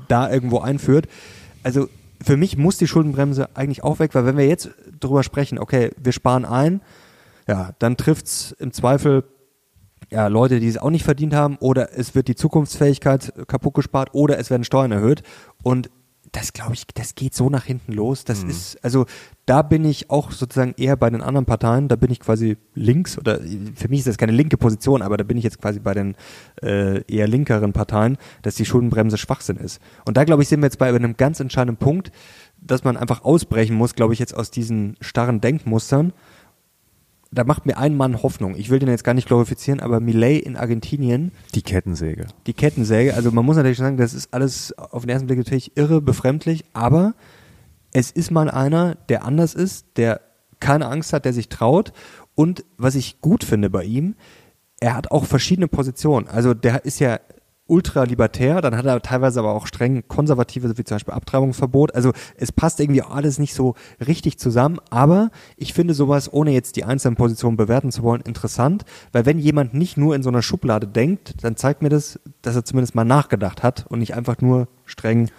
[0.07, 1.07] da irgendwo einführt.
[1.63, 1.87] Also
[2.21, 4.69] für mich muss die Schuldenbremse eigentlich auch weg, weil wenn wir jetzt
[4.99, 6.81] drüber sprechen, okay, wir sparen ein,
[7.47, 9.23] ja, dann trifft's im Zweifel
[10.09, 14.09] ja, Leute, die es auch nicht verdient haben, oder es wird die Zukunftsfähigkeit kaputt gespart,
[14.13, 15.21] oder es werden Steuern erhöht.
[15.63, 15.89] Und
[16.31, 18.23] das glaube ich, das geht so nach hinten los.
[18.25, 18.49] Das Mhm.
[18.49, 19.05] ist, also
[19.45, 23.17] da bin ich auch sozusagen eher bei den anderen Parteien, da bin ich quasi links
[23.17, 23.39] oder
[23.75, 26.15] für mich ist das keine linke Position, aber da bin ich jetzt quasi bei den
[26.61, 29.79] äh, eher linkeren Parteien, dass die Schuldenbremse Schwachsinn ist.
[30.05, 32.11] Und da glaube ich, sind wir jetzt bei einem ganz entscheidenden Punkt,
[32.59, 36.11] dass man einfach ausbrechen muss, glaube ich, jetzt aus diesen starren Denkmustern.
[37.31, 38.55] Da macht mir ein Mann Hoffnung.
[38.55, 42.27] Ich will den jetzt gar nicht glorifizieren, aber Millet in Argentinien, Die Kettensäge.
[42.47, 43.13] die Kettensäge.
[43.15, 46.63] Also man muss natürlich sagen, das ist alles auf den ersten Blick natürlich irre, befremdlich,
[46.73, 47.15] aber
[47.91, 50.21] es ist mal einer, der anders ist, der
[50.59, 51.91] keine Angst hat, der sich traut.
[52.35, 54.15] Und was ich gut finde bei ihm,
[54.79, 56.27] er hat auch verschiedene Positionen.
[56.27, 57.19] Also der ist ja
[57.67, 61.93] ultra libertär, dann hat er teilweise aber auch streng konservative, wie zum Beispiel Abtreibungsverbot.
[61.93, 63.75] Also es passt irgendwie alles nicht so
[64.05, 68.85] richtig zusammen, aber ich finde sowas, ohne jetzt die einzelnen Positionen bewerten zu wollen, interessant,
[69.11, 72.55] weil wenn jemand nicht nur in so einer Schublade denkt, dann zeigt mir das, dass
[72.55, 75.29] er zumindest mal nachgedacht hat und nicht einfach nur streng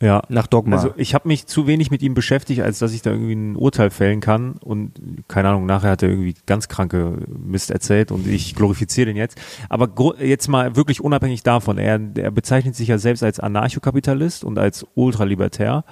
[0.00, 0.22] Ja.
[0.28, 0.76] nach Dogma.
[0.76, 3.56] Also ich habe mich zu wenig mit ihm beschäftigt, als dass ich da irgendwie ein
[3.56, 4.52] Urteil fällen kann.
[4.58, 4.92] Und
[5.26, 9.40] keine Ahnung, nachher hat er irgendwie ganz kranke Mist erzählt und ich glorifiziere den jetzt.
[9.70, 9.88] Aber
[10.22, 14.86] jetzt mal wirklich unabhängig davon, er, er bezeichnet sich ja selbst als Anarchokapitalist und als
[14.94, 15.84] Ultralibertär.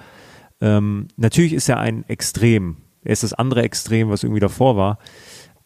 [0.61, 2.77] Ähm, natürlich ist er ein Extrem.
[3.03, 4.99] Er ist das andere Extrem, was irgendwie davor war.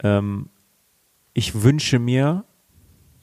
[0.02, 0.50] Ähm,
[1.34, 2.46] ich wünsche mir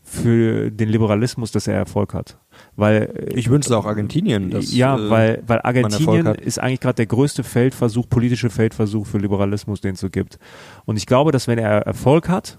[0.02, 2.38] für den Liberalismus, dass er Erfolg hat.
[2.76, 4.50] Weil äh, ich wünsche es auch Argentinien.
[4.50, 9.18] Dass, ja, äh, weil, weil Argentinien ist eigentlich gerade der größte Feldversuch, politische Feldversuch für
[9.18, 10.38] Liberalismus, den es so gibt.
[10.84, 12.58] Und ich glaube, dass wenn er Erfolg hat,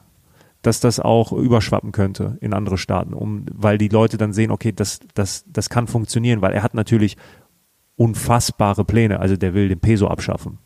[0.61, 4.71] dass das auch überschwappen könnte in andere Staaten, um, weil die Leute dann sehen, okay,
[4.71, 7.15] das, das, das kann funktionieren, weil er hat natürlich
[7.95, 9.19] unfassbare Pläne.
[9.19, 10.59] Also der will den Peso abschaffen.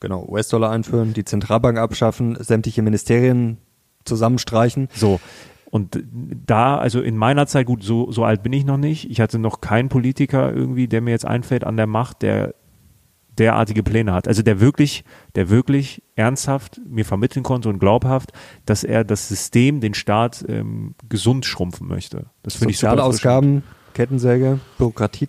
[0.00, 3.58] Genau, US-Dollar einführen, die Zentralbank abschaffen, sämtliche Ministerien
[4.04, 4.88] zusammenstreichen.
[4.94, 5.20] So.
[5.70, 6.02] Und
[6.46, 9.10] da, also in meiner Zeit, gut, so, so alt bin ich noch nicht.
[9.10, 12.54] Ich hatte noch keinen Politiker irgendwie, der mir jetzt einfällt an der Macht, der
[13.38, 14.26] derartige Pläne hat.
[14.28, 15.04] Also der wirklich,
[15.34, 18.32] der wirklich ernsthaft mir vermitteln konnte und glaubhaft,
[18.66, 22.26] dass er das System, den Staat ähm, gesund schrumpfen möchte.
[22.42, 23.04] Das finde ich super.
[23.04, 23.62] Ausgaben,
[23.94, 25.28] Kettensäge, Bürokratie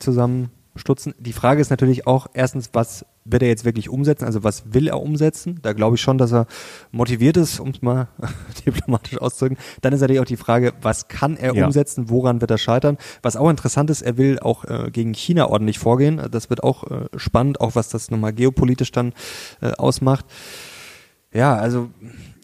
[0.80, 1.14] zusammenstutzen.
[1.20, 4.26] Die Frage ist natürlich auch erstens, was wird er jetzt wirklich umsetzen?
[4.26, 5.60] Also was will er umsetzen?
[5.62, 6.48] Da glaube ich schon, dass er
[6.92, 8.08] motiviert ist, um es mal
[8.66, 9.58] diplomatisch auszudrücken.
[9.82, 11.66] Dann ist natürlich auch die Frage, was kann er Ja.
[11.66, 12.10] umsetzen?
[12.10, 12.98] Woran wird er scheitern?
[13.22, 16.22] Was auch interessant ist, er will auch äh, gegen China ordentlich vorgehen.
[16.32, 19.14] Das wird auch äh, spannend, auch was das nochmal geopolitisch dann
[19.62, 20.26] äh, ausmacht.
[21.32, 21.90] Ja, also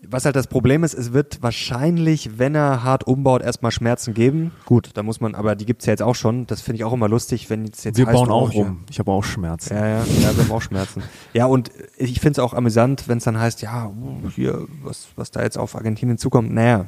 [0.10, 4.52] was halt das Problem ist, es wird wahrscheinlich, wenn er hart umbaut, erstmal Schmerzen geben.
[4.66, 6.48] Gut, da muss man, aber die gibt's ja jetzt auch schon.
[6.48, 8.84] Das finde ich auch immer lustig, wenn jetzt jetzt Wir heißt, bauen auch hier- rum.
[8.90, 9.74] Ich habe auch Schmerzen.
[9.76, 11.04] Ja, ja, ja, wir haben auch Schmerzen.
[11.34, 13.92] Ja, und ich finde es auch amüsant, wenn es dann heißt, ja,
[14.36, 16.54] hier, was, was da jetzt auf Argentinien zukommt.
[16.54, 16.88] Naja,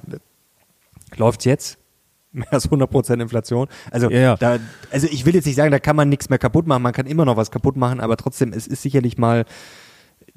[1.16, 1.78] läuft's jetzt?
[2.34, 3.68] Mehr als 100% Inflation.
[3.90, 4.36] Also, Ja, ja.
[4.36, 4.58] Da,
[4.92, 6.84] also ich will jetzt nicht sagen, da kann man nichts mehr kaputt machen.
[6.84, 9.46] Man kann immer noch was kaputt machen, aber trotzdem, es ist sicherlich mal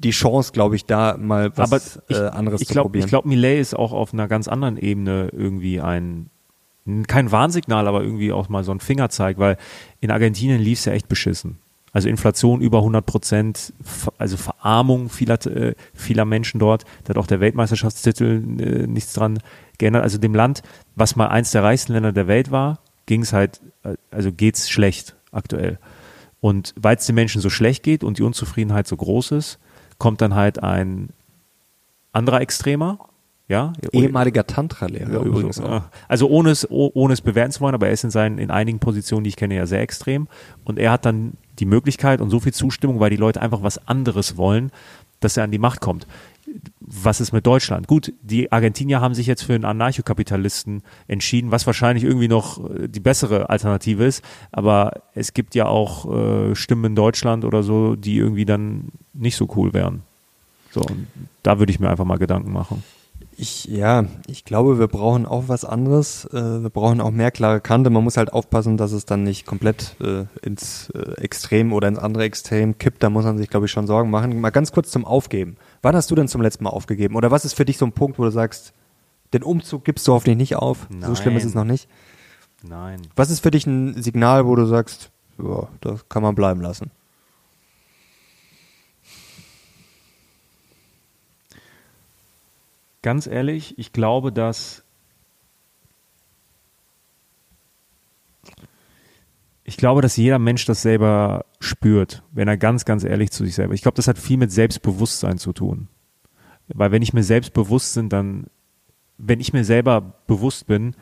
[0.03, 3.05] die Chance, glaube ich, da mal was ich, äh, anderes ich zu glaube, probieren.
[3.05, 6.29] ich glaube, Millet ist auch auf einer ganz anderen Ebene irgendwie ein
[7.07, 9.57] kein Warnsignal, aber irgendwie auch mal so ein Fingerzeig, weil
[9.99, 11.59] in Argentinien lief es ja echt beschissen.
[11.93, 13.73] Also Inflation über 100 Prozent,
[14.17, 16.85] also Verarmung vieler, äh, vieler Menschen dort.
[17.03, 19.39] Da hat auch der Weltmeisterschaftstitel äh, nichts dran
[19.77, 20.03] geändert.
[20.03, 20.63] Also dem Land,
[20.95, 24.69] was mal eins der reichsten Länder der Welt war, ging es halt, äh, also geht's
[24.69, 25.79] schlecht aktuell.
[26.39, 29.59] Und weil es den Menschen so schlecht geht und die Unzufriedenheit so groß ist,
[30.01, 31.09] kommt dann halt ein
[32.11, 32.97] anderer Extremer,
[33.47, 35.83] ja, Ehemaliger Tantra-Lehrer ja, übrigens auch.
[36.07, 38.49] Also ohne es, oh- ohne es bewerten zu wollen, aber er ist in seinen, in
[38.49, 40.27] einigen Positionen, die ich kenne, ja sehr extrem.
[40.63, 43.87] Und er hat dann die Möglichkeit und so viel Zustimmung, weil die Leute einfach was
[43.87, 44.71] anderes wollen,
[45.19, 46.07] dass er an die Macht kommt.
[46.79, 47.87] Was ist mit Deutschland?
[47.87, 52.87] Gut, die Argentinier haben sich jetzt für einen Anarchokapitalisten entschieden, was wahrscheinlich irgendwie noch äh,
[52.87, 54.23] die bessere Alternative ist.
[54.51, 59.35] Aber es gibt ja auch äh, Stimmen in Deutschland oder so, die irgendwie dann nicht
[59.35, 60.03] so cool wären.
[60.71, 61.07] So, und
[61.43, 62.83] da würde ich mir einfach mal Gedanken machen.
[63.37, 66.25] Ich, ja, ich glaube, wir brauchen auch was anderes.
[66.25, 67.89] Äh, wir brauchen auch mehr klare Kante.
[67.89, 71.97] Man muss halt aufpassen, dass es dann nicht komplett äh, ins äh, Extrem oder ins
[71.97, 73.01] andere Extrem kippt.
[73.01, 74.39] Da muss man sich, glaube ich, schon Sorgen machen.
[74.39, 75.57] Mal ganz kurz zum Aufgeben.
[75.81, 77.15] Wann hast du denn zum letzten Mal aufgegeben?
[77.15, 78.73] Oder was ist für dich so ein Punkt, wo du sagst,
[79.33, 80.87] Den Umzug gibst du hoffentlich nicht auf.
[80.99, 81.67] So schlimm ist es Nein.
[81.67, 81.87] noch nicht.
[82.63, 83.01] Nein.
[83.15, 85.09] Was ist für dich ein Signal, wo du sagst,
[85.41, 86.91] ja, das kann man bleiben lassen?
[93.01, 94.83] Ganz ehrlich, ich glaube, dass
[99.71, 103.55] ich glaube, dass jeder Mensch das selber spürt, wenn er ganz, ganz ehrlich zu sich
[103.55, 103.73] selber.
[103.73, 105.87] Ich glaube, das hat viel mit Selbstbewusstsein zu tun.
[106.67, 108.47] Weil wenn ich mir selbst bewusst bin, dann,
[109.17, 110.93] wenn ich mir selber bewusst bin,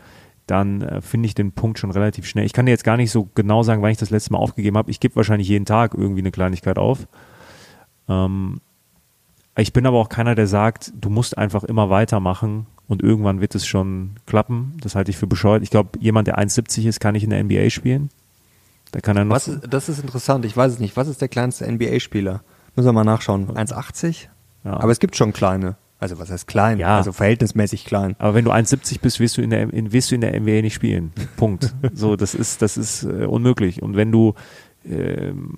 [0.45, 2.45] dann äh, finde ich den Punkt schon relativ schnell.
[2.45, 4.77] Ich kann dir jetzt gar nicht so genau sagen, wann ich das letzte Mal aufgegeben
[4.77, 4.91] habe.
[4.91, 7.07] Ich gebe wahrscheinlich jeden Tag irgendwie eine Kleinigkeit auf.
[8.07, 8.61] Ähm,
[9.57, 13.55] ich bin aber auch keiner, der sagt, du musst einfach immer weitermachen und irgendwann wird
[13.55, 14.77] es schon klappen.
[14.79, 15.63] Das halte ich für bescheuert.
[15.63, 18.11] Ich glaube, jemand, der 1,70 ist, kann nicht in der NBA spielen.
[18.91, 19.35] Da kann er noch.
[19.35, 20.97] Ist, das ist interessant, ich weiß es nicht.
[20.97, 22.41] Was ist der kleinste NBA-Spieler?
[22.75, 23.47] Müssen wir mal nachschauen.
[23.49, 24.27] 1,80?
[24.63, 24.73] Ja.
[24.73, 25.77] Aber es gibt schon kleine.
[25.99, 26.79] Also was heißt klein?
[26.79, 26.97] Ja.
[26.97, 28.15] Also verhältnismäßig klein.
[28.19, 30.61] Aber wenn du 1,70 bist, wirst du in der, in, wirst du in der NBA
[30.61, 31.11] nicht spielen.
[31.35, 31.73] Punkt.
[31.93, 33.81] so, das ist, das ist äh, unmöglich.
[33.81, 34.33] Und wenn du,
[34.85, 35.57] ähm,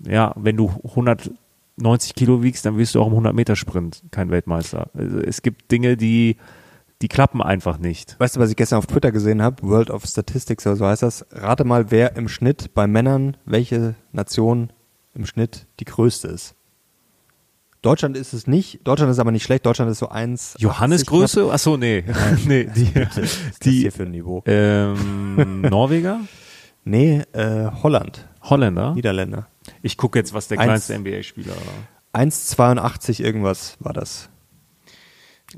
[0.00, 4.30] ja, wenn du 190 Kilo wiegst, dann wirst du auch im 100 Meter Sprint kein
[4.30, 4.88] Weltmeister.
[4.94, 6.36] Also es gibt Dinge, die,
[7.02, 8.16] die klappen einfach nicht.
[8.18, 9.62] Weißt du, was ich gestern auf Twitter gesehen habe?
[9.62, 11.26] World of Statistics oder so heißt das.
[11.30, 14.72] Rate mal, wer im Schnitt bei Männern, welche Nation
[15.14, 16.54] im Schnitt die größte ist.
[17.82, 18.80] Deutschland ist es nicht.
[18.86, 19.66] Deutschland ist aber nicht schlecht.
[19.66, 20.56] Deutschland ist so 1.
[20.58, 21.52] Johannes Größe?
[21.52, 22.02] Achso, nee.
[22.46, 24.42] nee, die, Was ist das die hier für ein Niveau?
[24.46, 26.20] ähm, Norweger?
[26.84, 28.26] Nee, äh, Holland.
[28.42, 28.94] Holländer?
[28.94, 29.48] Niederländer.
[29.82, 30.86] Ich gucke jetzt, was der Eins.
[30.86, 32.22] kleinste NBA-Spieler war.
[32.22, 34.30] 1,82 irgendwas war das.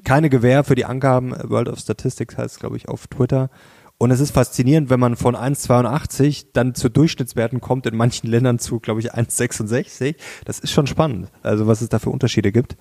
[0.05, 1.35] Keine Gewähr für die Angaben.
[1.45, 3.51] World of Statistics heißt, glaube ich, auf Twitter.
[3.99, 8.59] Und es ist faszinierend, wenn man von 1,82 dann zu Durchschnittswerten kommt, in manchen Ländern
[8.59, 10.17] zu, glaube ich, 1,66.
[10.45, 11.29] Das ist schon spannend.
[11.43, 12.77] Also was es da für Unterschiede gibt.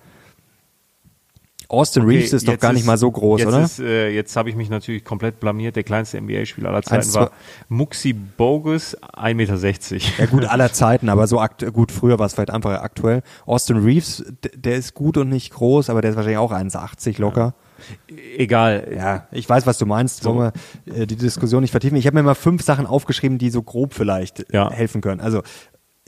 [1.68, 3.62] Austin Reeves ist doch gar nicht mal so groß, jetzt oder?
[3.62, 5.76] Ist, äh, jetzt habe ich mich natürlich komplett blamiert.
[5.76, 7.30] Der kleinste NBA-Spieler aller Zeiten Eins, war
[7.68, 9.56] Muxi Bogus, 1,60 Meter.
[10.18, 13.22] Ja gut, aller Zeiten, aber so gut, früher war es vielleicht einfach aktuell.
[13.46, 14.24] Austin Reeves,
[14.54, 17.54] der ist gut und nicht groß, aber der ist wahrscheinlich auch 1,80 locker.
[18.36, 18.88] Egal.
[18.96, 20.24] Ja, ich weiß, was du meinst.
[20.24, 20.52] Wollen
[20.86, 21.96] wir äh, die Diskussion nicht vertiefen?
[21.96, 24.70] Ich habe mir mal fünf Sachen aufgeschrieben, die so grob vielleicht Ja.
[24.70, 25.20] äh, helfen können.
[25.20, 25.42] Also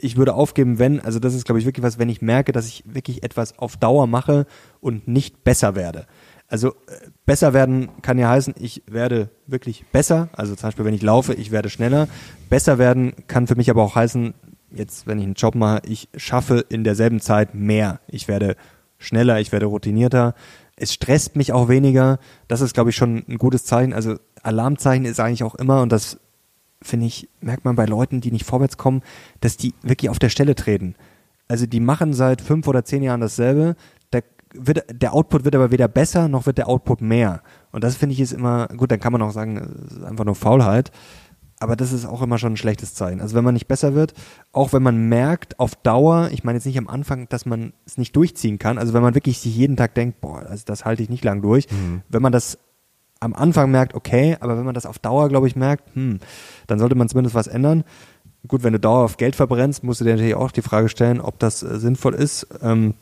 [0.01, 2.67] ich würde aufgeben, wenn, also das ist, glaube ich, wirklich was, wenn ich merke, dass
[2.67, 4.45] ich wirklich etwas auf Dauer mache
[4.79, 6.05] und nicht besser werde.
[6.47, 10.29] Also äh, besser werden kann ja heißen, ich werde wirklich besser.
[10.33, 12.07] Also zum Beispiel, wenn ich laufe, ich werde schneller.
[12.49, 14.33] Besser werden kann für mich aber auch heißen,
[14.71, 17.99] jetzt, wenn ich einen Job mache, ich schaffe in derselben Zeit mehr.
[18.07, 18.55] Ich werde
[18.97, 20.33] schneller, ich werde routinierter.
[20.75, 22.19] Es stresst mich auch weniger.
[22.47, 23.93] Das ist, glaube ich, schon ein gutes Zeichen.
[23.93, 26.19] Also Alarmzeichen ist eigentlich auch immer, und das
[26.81, 29.01] finde ich, merkt man bei Leuten, die nicht vorwärts kommen,
[29.41, 30.95] dass die wirklich auf der Stelle treten.
[31.47, 33.75] Also die machen seit fünf oder zehn Jahren dasselbe.
[34.13, 37.41] Der, wird, der Output wird aber weder besser, noch wird der Output mehr.
[37.71, 40.25] Und das finde ich ist immer, gut, dann kann man auch sagen, es ist einfach
[40.25, 40.91] nur Faulheit.
[41.61, 43.19] Aber das ist auch immer schon ein schlechtes Zeichen.
[43.19, 44.13] Also wenn man nicht besser wird,
[44.53, 47.97] auch wenn man merkt auf Dauer, ich meine jetzt nicht am Anfang, dass man es
[47.97, 51.03] nicht durchziehen kann, also wenn man wirklich sich jeden Tag denkt, boah, also das halte
[51.03, 51.67] ich nicht lang durch,
[52.07, 52.57] wenn man das
[53.19, 56.19] am Anfang merkt, okay, aber wenn man das auf Dauer, glaube ich, merkt, hm,
[56.67, 57.83] dann sollte man zumindest was ändern.
[58.47, 61.39] Gut, wenn du dauerhaft Geld verbrennst, musst du dir natürlich auch die Frage stellen, ob
[61.39, 62.47] das äh, sinnvoll ist.
[62.61, 62.93] Ähm,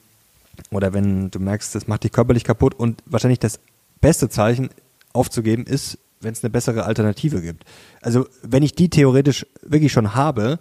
[0.72, 2.74] oder wenn du merkst, das macht dich körperlich kaputt.
[2.74, 3.60] Und wahrscheinlich das
[4.02, 4.70] beste Zeichen
[5.14, 7.64] aufzugeben ist, wenn es eine bessere Alternative gibt.
[8.02, 10.60] Also wenn ich die theoretisch wirklich schon habe,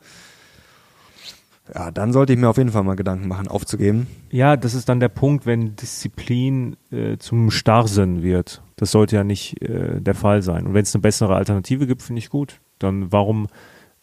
[1.75, 4.07] ja, dann sollte ich mir auf jeden Fall mal Gedanken machen, aufzugeben.
[4.31, 8.63] Ja, das ist dann der Punkt, wenn Disziplin äh, zum Starrsinn wird.
[8.77, 10.67] Das sollte ja nicht äh, der Fall sein.
[10.67, 12.61] Und wenn es eine bessere Alternative gibt, finde ich gut.
[12.79, 13.49] Dann warum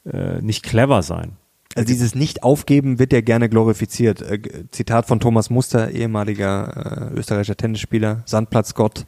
[0.05, 1.37] äh, nicht clever sein?
[1.75, 4.21] Also dieses Nicht-Aufgeben wird ja gerne glorifiziert.
[4.21, 9.05] Äh, Zitat von Thomas Muster, ehemaliger äh, österreichischer Tennisspieler, Sandplatzgott.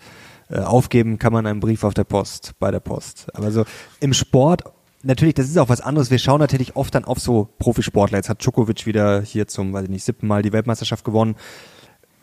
[0.48, 3.28] Äh, aufgeben kann man einen Brief auf der Post, bei der Post.
[3.34, 3.66] Aber so
[4.00, 4.64] im Sport,
[5.06, 6.12] natürlich, das ist auch was anderes.
[6.12, 8.18] Wir schauen natürlich oft dann auf so Profisportler.
[8.18, 11.36] Jetzt hat Djokovic wieder hier zum, weiß ich nicht, siebten Mal die Weltmeisterschaft gewonnen.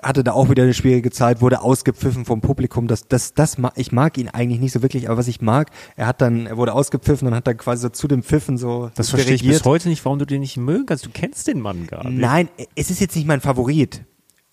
[0.02, 2.88] Hatte da auch wieder eine schwierige Zeit, wurde ausgepfiffen vom Publikum.
[2.88, 6.08] Das, das, das, ich mag ihn eigentlich nicht so wirklich, aber was ich mag, er
[6.08, 8.90] hat dann, er wurde ausgepfiffen und hat dann quasi so zu dem Pfiffen so.
[8.96, 11.06] Das verstehe ich bis heute nicht, warum du den nicht mögen kannst.
[11.06, 12.20] Du kennst den Mann gar nicht.
[12.20, 14.04] Nein, es ist jetzt nicht mein Favorit.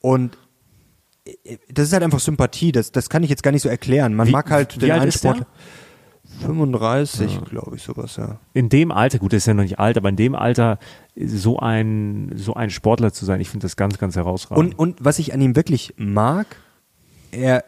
[0.02, 0.38] Und
[1.26, 2.72] äh, äh, das ist halt einfach Sympathie.
[2.72, 4.13] Das, das kann ich jetzt gar nicht so erklären.
[4.13, 5.48] Man wie, mag halt den einen Sport.
[6.42, 7.42] 35, ja.
[7.42, 8.39] glaube ich, sowas, ja.
[8.54, 10.80] In dem Alter, gut, das ist ja noch nicht alt, aber in dem Alter
[11.15, 14.74] so ein, so ein Sportler zu sein, ich finde das ganz, ganz herausragend.
[14.76, 16.48] Und, und was ich an ihm wirklich mag,
[17.32, 17.65] er,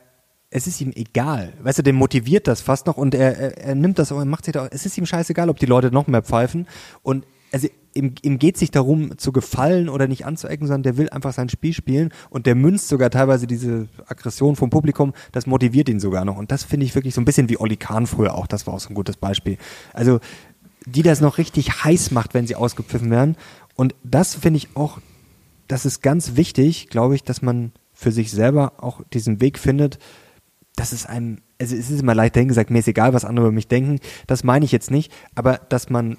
[0.49, 1.53] es ist ihm egal.
[1.61, 4.45] Weißt du, den motiviert das fast noch und er, er, er nimmt das auch, macht
[4.45, 6.67] sich da, es ist ihm scheißegal, ob die Leute noch mehr pfeifen
[7.03, 11.09] und also ihm, ihm geht sich darum zu gefallen oder nicht anzuecken, sondern der will
[11.09, 15.89] einfach sein Spiel spielen und der münzt sogar teilweise diese Aggression vom Publikum, das motiviert
[15.89, 16.37] ihn sogar noch.
[16.37, 18.73] Und das finde ich wirklich so ein bisschen wie Olli Kahn früher auch, das war
[18.73, 19.57] auch so ein gutes Beispiel.
[19.93, 20.19] Also,
[20.85, 23.35] die das noch richtig heiß macht, wenn sie ausgepfiffen werden.
[23.75, 24.99] Und das finde ich auch,
[25.67, 29.99] das ist ganz wichtig, glaube ich, dass man für sich selber auch diesen Weg findet,
[30.75, 33.53] dass es einem, also es ist immer leicht dahingesagt, mir ist egal, was andere über
[33.53, 36.17] mich denken, das meine ich jetzt nicht, aber dass man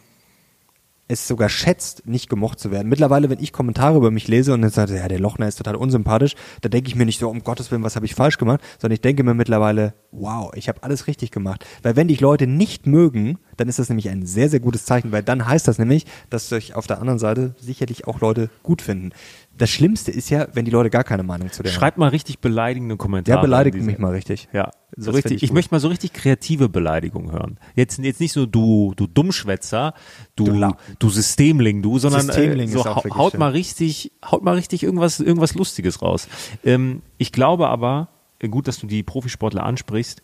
[1.12, 2.88] es sogar schätzt, nicht gemocht zu werden.
[2.88, 5.76] Mittlerweile, wenn ich Kommentare über mich lese und dann sage, ja, der Lochner ist total
[5.76, 8.60] unsympathisch, da denke ich mir nicht so, um Gottes Willen, was habe ich falsch gemacht,
[8.80, 11.66] sondern ich denke mir mittlerweile, wow, ich habe alles richtig gemacht.
[11.82, 15.12] Weil wenn dich Leute nicht mögen, dann ist das nämlich ein sehr, sehr gutes Zeichen,
[15.12, 18.82] weil dann heißt das nämlich, dass sich auf der anderen Seite sicherlich auch Leute gut
[18.82, 19.10] finden.
[19.58, 22.38] Das Schlimmste ist ja, wenn die Leute gar keine Meinung zu dir Schreibt mal richtig
[22.40, 23.36] beleidigende Kommentare.
[23.38, 24.48] Ja, beleidigt mich mal richtig.
[24.52, 25.36] Ja, so Das richtig.
[25.36, 27.58] Ich, ich möchte mal so richtig kreative Beleidigungen hören.
[27.74, 29.94] Jetzt, jetzt nicht so du, du Dummschwätzer,
[30.36, 34.82] du, Du du, Systemling, du, sondern Systemling äh, so haut mal richtig, haut mal richtig
[34.82, 36.28] irgendwas, irgendwas Lustiges raus.
[36.64, 40.22] Ähm, ich glaube aber, äh, gut, dass du die Profisportler ansprichst.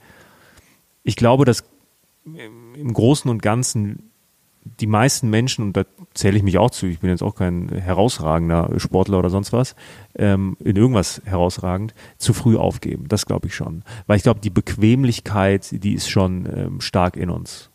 [1.02, 1.64] Ich glaube, dass
[2.24, 4.07] im- im Großen und Ganzen
[4.80, 7.68] die meisten Menschen, und da zähle ich mich auch zu, ich bin jetzt auch kein
[7.68, 9.74] herausragender Sportler oder sonst was,
[10.16, 13.06] ähm, in irgendwas herausragend, zu früh aufgeben.
[13.08, 13.82] Das glaube ich schon.
[14.06, 17.70] Weil ich glaube, die Bequemlichkeit, die ist schon ähm, stark in uns.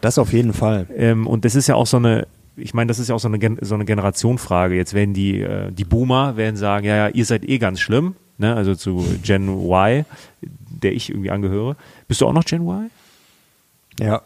[0.00, 0.86] Das auf jeden Fall.
[0.94, 2.26] Ähm, und das ist ja auch so eine,
[2.56, 4.74] ich meine, das ist ja auch so eine, Gen so eine Generationfrage.
[4.74, 8.16] Jetzt werden die, äh, die Boomer werden sagen, ja, ja, ihr seid eh ganz schlimm,
[8.38, 8.54] ne?
[8.54, 10.04] also zu Gen Y,
[10.42, 11.76] der ich irgendwie angehöre.
[12.06, 12.90] Bist du auch noch Gen Y?
[13.98, 14.22] Ja.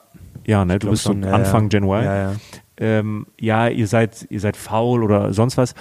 [0.47, 0.79] Ja, ne?
[0.79, 1.69] Du bist so schon, ja, Anfang ja.
[1.69, 2.05] Gen Y.
[2.05, 2.33] Ja.
[2.77, 5.75] Ähm, ja, ihr seid, ihr seid faul oder sonst was.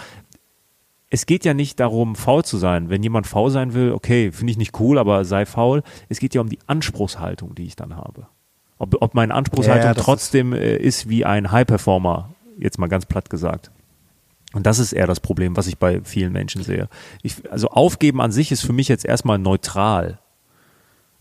[1.10, 2.90] Es geht ja nicht darum, faul zu sein.
[2.90, 5.84] Wenn jemand faul sein will, okay, finde ich nicht cool, aber sei faul.
[6.10, 8.28] Es geht ja um die Anspruchshaltung, die ich dann habe.
[8.78, 13.30] Ob, ob meine Anspruchshaltung trotzdem ist, äh, ist wie ein High-Performer, jetzt mal ganz platt
[13.30, 13.72] gesagt.
[14.54, 16.90] Und das ist eher das Problem, was ich bei vielen Menschen sehe.
[17.22, 20.20] Ich, also aufgeben an sich ist für mich jetzt erstmal neutral.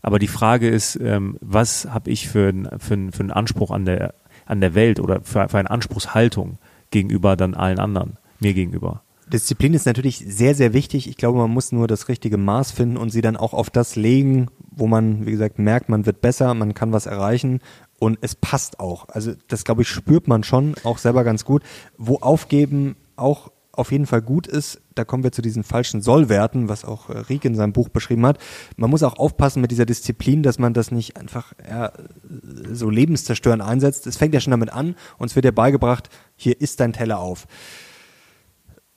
[0.07, 4.13] Aber die Frage ist, ähm, was habe ich für, für, für einen Anspruch an der,
[4.45, 6.59] an der Welt oder für, für eine Anspruchshaltung
[6.91, 9.01] gegenüber dann allen anderen, mir gegenüber.
[9.27, 11.09] Disziplin ist natürlich sehr, sehr wichtig.
[11.09, 13.97] Ich glaube, man muss nur das richtige Maß finden und sie dann auch auf das
[13.97, 17.59] legen, wo man, wie gesagt, merkt, man wird besser, man kann was erreichen
[17.99, 19.09] und es passt auch.
[19.09, 21.63] Also das, glaube ich, spürt man schon auch selber ganz gut.
[21.97, 26.69] Wo Aufgeben auch auf jeden Fall gut ist, da kommen wir zu diesen falschen Sollwerten,
[26.69, 28.39] was auch äh, Riek in seinem Buch beschrieben hat.
[28.75, 31.53] Man muss auch aufpassen mit dieser Disziplin, dass man das nicht einfach
[32.71, 34.07] so lebenszerstörend einsetzt.
[34.07, 37.47] Es fängt ja schon damit an, uns wird ja beigebracht, hier ist dein Teller auf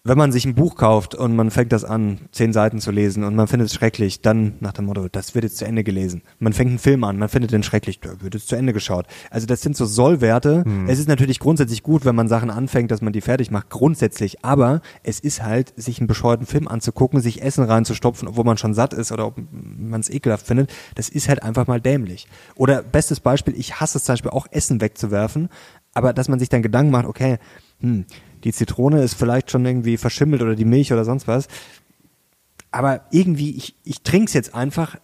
[0.02, 3.22] wenn man sich ein Buch kauft und man fängt das an, zehn Seiten zu lesen
[3.22, 6.22] und man findet es schrecklich, dann nach dem Motto, das wird jetzt zu Ende gelesen.
[6.38, 9.06] Man fängt einen Film an, man findet den schrecklich, der wird jetzt zu Ende geschaut.
[9.30, 10.64] Also das sind so Sollwerte.
[10.88, 14.42] Es ist natürlich grundsätzlich gut, wenn man Sachen anfängt, dass man die fertig macht, grundsätzlich.
[14.42, 18.72] Aber es ist halt, sich einen bescheuerten Film anzugucken, sich Essen reinzustopfen, obwohl man schon
[18.72, 22.26] satt ist oder ob man es ekelhaft findet, das ist halt einfach mal dämlich.
[22.54, 25.50] Oder bestes Beispiel, ich hasse es zum Beispiel auch, Essen wegzuwerfen,
[25.92, 27.38] aber dass man sich dann Gedanken macht, okay,
[27.80, 28.06] hm,
[28.44, 31.48] die Zitrone ist vielleicht schon irgendwie verschimmelt oder die Milch oder sonst was.
[32.70, 34.96] Aber irgendwie, ich, ich trinke es jetzt einfach.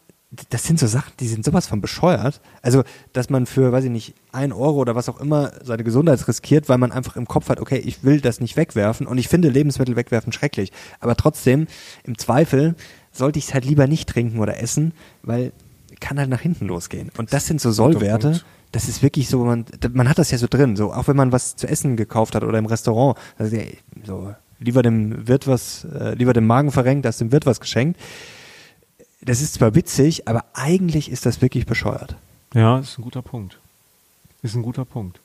[0.51, 2.41] Das sind so Sachen, die sind sowas von bescheuert.
[2.61, 6.27] Also, dass man für, weiß ich nicht, ein Euro oder was auch immer seine Gesundheit
[6.27, 9.29] riskiert, weil man einfach im Kopf hat, okay, ich will das nicht wegwerfen und ich
[9.29, 10.73] finde Lebensmittel wegwerfen schrecklich.
[11.01, 11.69] Aber trotzdem,
[12.05, 12.75] im Zweifel,
[13.13, 15.53] sollte ich es halt lieber nicht trinken oder essen, weil
[16.01, 17.11] kann halt nach hinten losgehen.
[17.17, 18.43] Und das sind so Sollwerte.
[18.77, 21.33] Das ist wirklich so, man, man hat das ja so drin, so auch wenn man
[21.33, 25.85] was zu essen gekauft hat oder im Restaurant, also, ey, so lieber dem Wirt was,
[25.85, 27.99] äh, lieber dem Magen verrenkt, als dem Wirt was geschenkt.
[29.23, 32.17] Das ist zwar witzig, aber eigentlich ist das wirklich bescheuert.
[32.53, 33.59] Ja, ist ein guter Punkt.
[34.43, 35.21] Ist ein guter Punkt.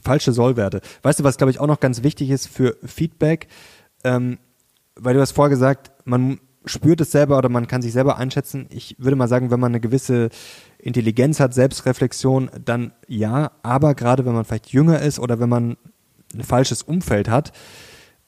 [0.00, 0.80] Falsche Sollwerte.
[1.02, 3.48] Weißt du, was glaube ich auch noch ganz wichtig ist für Feedback?
[4.04, 4.38] Ähm,
[4.94, 8.66] weil du hast vorher gesagt, man spürt es selber oder man kann sich selber einschätzen.
[8.70, 10.28] Ich würde mal sagen, wenn man eine gewisse
[10.88, 13.52] Intelligenz hat, Selbstreflexion, dann ja.
[13.62, 15.76] Aber gerade wenn man vielleicht jünger ist oder wenn man
[16.34, 17.52] ein falsches Umfeld hat,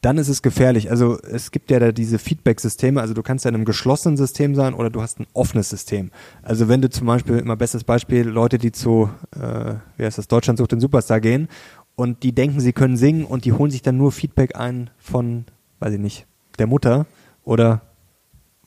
[0.01, 0.90] dann ist es gefährlich.
[0.90, 4.55] Also es gibt ja da diese Feedback-Systeme, also du kannst ja in einem geschlossenen System
[4.55, 6.11] sein oder du hast ein offenes System.
[6.42, 10.29] Also wenn du zum Beispiel, immer bestes Beispiel, Leute, die zu, äh, wie heißt das,
[10.29, 11.49] Deutschland sucht den Superstar gehen
[11.96, 15.44] und die denken, sie können singen und die holen sich dann nur Feedback ein von,
[15.81, 16.27] weiß ich nicht,
[16.59, 17.07] der Mutter
[17.44, 17.83] oder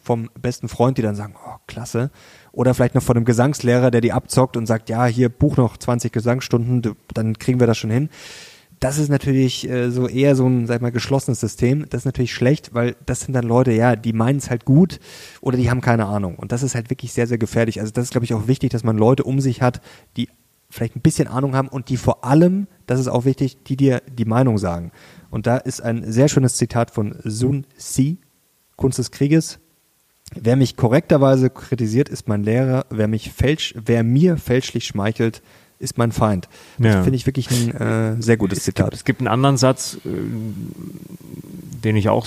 [0.04, 2.12] vom besten Freund, die dann sagen, oh, klasse.
[2.51, 5.78] Oder vielleicht noch von einem Gesangslehrer, der die abzockt und sagt, ja, hier buch noch
[5.78, 8.10] 20 Gesangsstunden, dann kriegen wir das schon hin.
[8.80, 11.86] Das ist natürlich äh, so eher so ein, sag ich mal, geschlossenes System.
[11.89, 14.99] Das ist natürlich schlecht, weil das sind dann Leute, ja, die meinen es halt gut
[15.39, 16.36] oder die haben keine Ahnung.
[16.36, 17.80] Und das ist halt wirklich sehr, sehr gefährlich.
[17.80, 19.80] Also das ist, glaube ich, auch wichtig, dass man Leute um sich hat,
[20.18, 20.28] die
[20.70, 24.01] vielleicht ein bisschen Ahnung haben und die vor allem das ist auch wichtig, die dir
[24.08, 24.91] die Meinung sagen.
[25.30, 28.20] Und da ist ein sehr schönes Zitat von Sun Si,
[28.76, 29.60] Kunst des Krieges.
[30.36, 32.86] Wer mich korrekterweise kritisiert, ist mein Lehrer.
[32.89, 35.41] Wer mich fälsch, wer mir fälschlich schmeichelt,
[35.80, 36.47] ist mein Feind.
[36.80, 37.03] Das Ja.
[37.03, 37.71] finde ich wirklich ein
[38.17, 38.86] äh, sehr gutes es Zitat.
[38.88, 40.09] Gibt, es gibt einen anderen Satz, äh,
[41.84, 42.26] den ich auch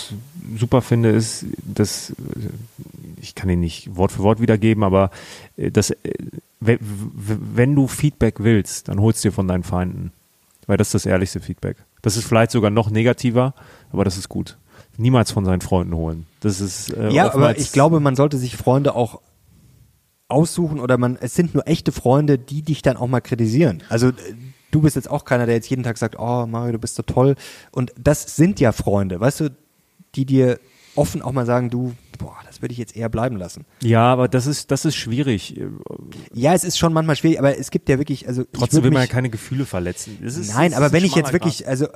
[0.59, 2.15] super finde, ist, dass äh,
[3.21, 5.11] ich kann ihn nicht Wort für Wort wiedergeben, aber
[5.57, 5.93] äh, dass,
[6.61, 10.13] wenn du Feedback willst, dann holst dir von deinen Feinden.
[10.67, 11.77] Weil das ist das ehrlichste Feedback.
[12.03, 13.55] Das ist vielleicht sogar noch negativer,
[13.93, 14.57] aber das ist gut.
[14.99, 16.27] Niemals von seinen Freunden holen.
[16.41, 19.21] Das ist äh, Ja, aber ich glaube, man sollte sich Freunde auch
[20.29, 23.83] aussuchen oder man, es sind nur echte Freunde, die dich dann auch mal kritisieren.
[23.89, 24.13] Also äh,
[24.71, 27.03] du bist jetzt auch keiner, der jetzt jeden Tag sagt, oh Mario, du bist so
[27.03, 27.37] toll.
[27.73, 29.51] Und das sind ja Freunde, weißt du,
[30.15, 30.59] die dir
[30.97, 33.65] offen auch mal sagen, du, boah, das würde ich jetzt eher bleiben lassen.
[33.83, 35.61] Ja, aber das ist, das ist schwierig.
[36.33, 39.03] Ja, es ist schon manchmal schwierig, aber es gibt ja wirklich, also Trotzdem will man
[39.03, 40.19] ja keine Gefühle verletzen.
[40.23, 41.87] Ist, Nein, aber wenn ich jetzt wirklich, also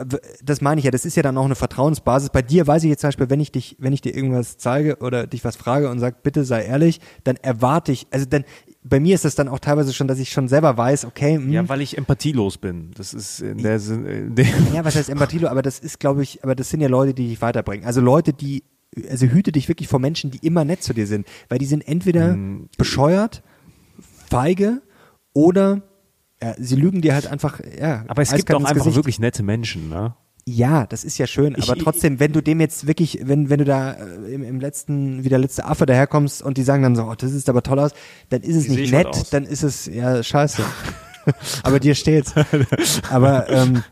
[0.43, 2.31] das meine ich ja, das ist ja dann auch eine Vertrauensbasis.
[2.31, 4.97] Bei dir weiß ich jetzt zum Beispiel, wenn ich dich, wenn ich dir irgendwas zeige
[4.99, 8.45] oder dich was frage und sag, bitte sei ehrlich, dann erwarte ich, also dann,
[8.83, 11.53] bei mir ist das dann auch teilweise schon, dass ich schon selber weiß, okay, hm,
[11.53, 12.93] Ja, weil ich empathielos bin.
[12.95, 14.07] Das ist in der Sinn.
[14.07, 16.89] In der ja, was heißt Empathilo, aber das ist, glaube ich, aber das sind ja
[16.89, 17.85] Leute, die dich weiterbringen.
[17.85, 18.65] Also Leute, die,
[19.09, 21.87] also hüte dich wirklich vor Menschen, die immer nett zu dir sind, weil die sind
[21.87, 22.69] entweder Mm.
[22.77, 23.43] bescheuert,
[24.29, 24.83] feige
[25.33, 25.83] oder
[26.43, 28.05] ja, sie lügen dir halt einfach, ja.
[28.09, 28.97] aber es gibt auch einfach Gesicht.
[28.97, 30.15] wirklich nette Menschen, ne?
[30.47, 33.59] Ja, das ist ja schön, Ich- aber trotzdem, wenn du dem jetzt wirklich, wenn, wenn
[33.59, 36.97] du da äh, im, im letzten, wie der letzte Affe daherkommst und die sagen dann
[36.97, 37.93] so, oh, das sieht aber toll aus,
[38.31, 40.63] dann ist es nicht ich nett, dann ist es, ja, scheiße.
[41.63, 42.33] aber dir steht's.
[43.11, 43.85] Aber, ähm,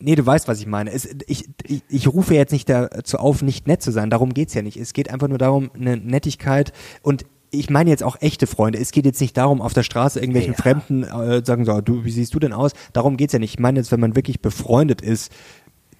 [0.00, 0.92] nee, du weißt, was ich meine.
[0.92, 4.54] Es, ich, ich, ich rufe jetzt nicht dazu auf, nicht nett zu sein, darum geht's
[4.54, 4.76] ja nicht.
[4.76, 6.72] Es geht einfach nur darum, eine Nettigkeit
[7.02, 8.78] und ich meine jetzt auch echte Freunde.
[8.78, 10.58] Es geht jetzt nicht darum, auf der Straße irgendwelchen Ja.
[10.58, 12.72] Fremden äh, sagen so, du, wie siehst du denn aus?
[12.92, 13.54] Darum geht's ja nicht.
[13.54, 15.32] Ich meine jetzt, wenn man wirklich befreundet ist,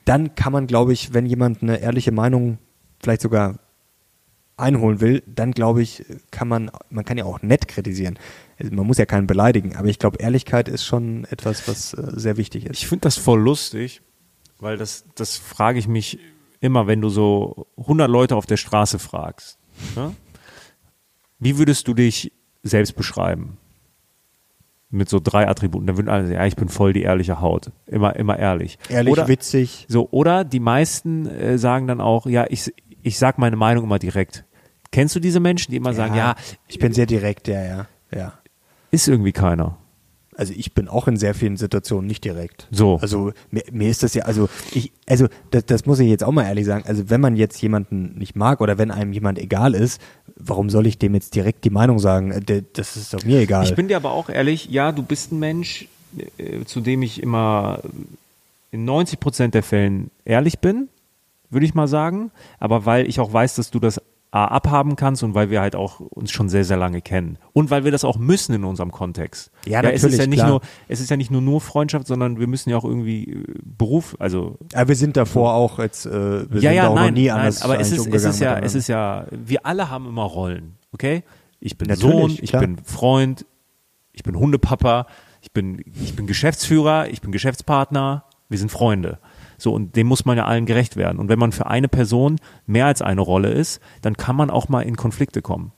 [0.05, 2.59] dann kann man, glaube ich, wenn jemand eine ehrliche Meinung
[3.03, 3.59] vielleicht sogar
[4.59, 8.19] einholen will, dann glaube ich, kann man, man kann ja auch nett kritisieren.
[8.59, 12.37] Man muss ja keinen beleidigen, aber ich glaube, Ehrlichkeit ist schon etwas, was äh, sehr
[12.37, 12.79] wichtig ist.
[12.79, 14.03] Ich finde das voll lustig,
[14.59, 16.19] weil das, das frage ich mich
[16.61, 19.59] immer, wenn du so 100 Leute auf der Straße fragst.
[19.95, 20.15] Ne?
[21.39, 22.33] Wie würdest du dich
[22.63, 23.59] selbst beschreiben?
[24.91, 25.87] Mit so drei Attributen.
[25.87, 27.71] Dann würden alle sagen, ja, ich bin voll die ehrliche Haut.
[27.87, 28.79] Immer, immer ehrlich.
[28.89, 29.87] Ehrlich, oder, witzig.
[29.89, 33.99] So, oder die meisten äh, sagen dann auch, ja, ich, ich sag meine Meinung immer
[33.99, 34.45] direkt.
[34.91, 36.35] Kennst du diese Menschen, die immer sagen, ja,
[36.67, 38.33] ich bin sehr direkt, ja, ja, ja.
[38.91, 39.77] ist irgendwie keiner.
[40.39, 42.69] Also ich bin auch in sehr vielen Situationen nicht direkt.
[42.71, 42.99] So.
[43.03, 46.31] Also mir, mir ist das ja, also ich, also das, das muss ich jetzt auch
[46.31, 46.85] mal ehrlich sagen.
[46.87, 50.01] Also wenn man jetzt jemanden nicht mag oder wenn einem jemand egal ist,
[50.37, 52.31] warum soll ich dem jetzt direkt die Meinung sagen?
[52.31, 53.65] Äh, Das ist doch mir egal.
[53.65, 55.89] Ich bin dir aber auch ehrlich, ja, du bist ein Mensch,
[56.39, 57.81] äh, zu dem ich immer
[58.71, 60.89] in 90 Prozent der Fällen ehrlich bin,
[61.51, 62.31] würde ich mal sagen.
[62.61, 64.01] Aber weil ich auch weiß, dass du das
[64.31, 67.39] abhaben kannst und weil wir halt auch uns schon sehr, sehr lange kennen.
[67.55, 69.51] Und weil wir das auch müssen in unserem Kontext.
[69.65, 70.49] Ja, es ist natürlich, ja nicht klar.
[70.51, 73.45] nur, es ist ja nicht nur, nur Freundschaft, sondern wir müssen ja auch irgendwie äh,
[73.65, 77.07] Beruf, also Aber wir sind davor auch jetzt, äh, wir ja, sind ja, auch nein,
[77.07, 79.89] noch nie nein, anders aber es ist, es ist ja, es ist ja, wir alle
[79.89, 81.23] haben immer Rollen, okay?
[81.61, 82.61] Ich bin Natürlich, Sohn, ich klar.
[82.61, 83.47] bin Freund,
[84.13, 85.07] ich bin Hundepapa,
[85.41, 89.19] ich bin, ich bin Geschäftsführer, ich bin Geschäftspartner, wir sind Freunde.
[89.59, 91.19] So, und dem muss man ja allen gerecht werden.
[91.19, 92.37] Und wenn man für eine Person
[92.67, 95.73] mehr als eine Rolle ist, dann kann man auch mal in Konflikte kommen.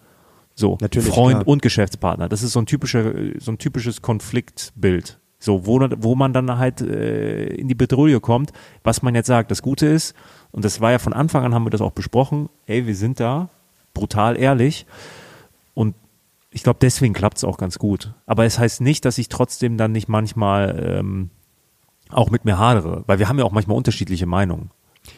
[0.54, 1.48] So, Natürlich, Freund klar.
[1.48, 2.28] und Geschäftspartner.
[2.28, 5.18] Das ist so ein typischer, so ein typisches Konfliktbild.
[5.38, 8.52] So, wo, wo man dann halt äh, in die Bedrohung kommt,
[8.84, 9.50] was man jetzt sagt.
[9.50, 10.14] Das Gute ist,
[10.52, 13.20] und das war ja von Anfang an, haben wir das auch besprochen, ey, wir sind
[13.20, 13.48] da,
[13.94, 14.84] brutal ehrlich.
[15.72, 15.94] Und
[16.50, 18.12] ich glaube, deswegen klappt es auch ganz gut.
[18.26, 21.30] Aber es heißt nicht, dass ich trotzdem dann nicht manchmal ähm,
[22.12, 24.70] auch mit mir hadere, weil wir haben ja auch manchmal unterschiedliche Meinungen.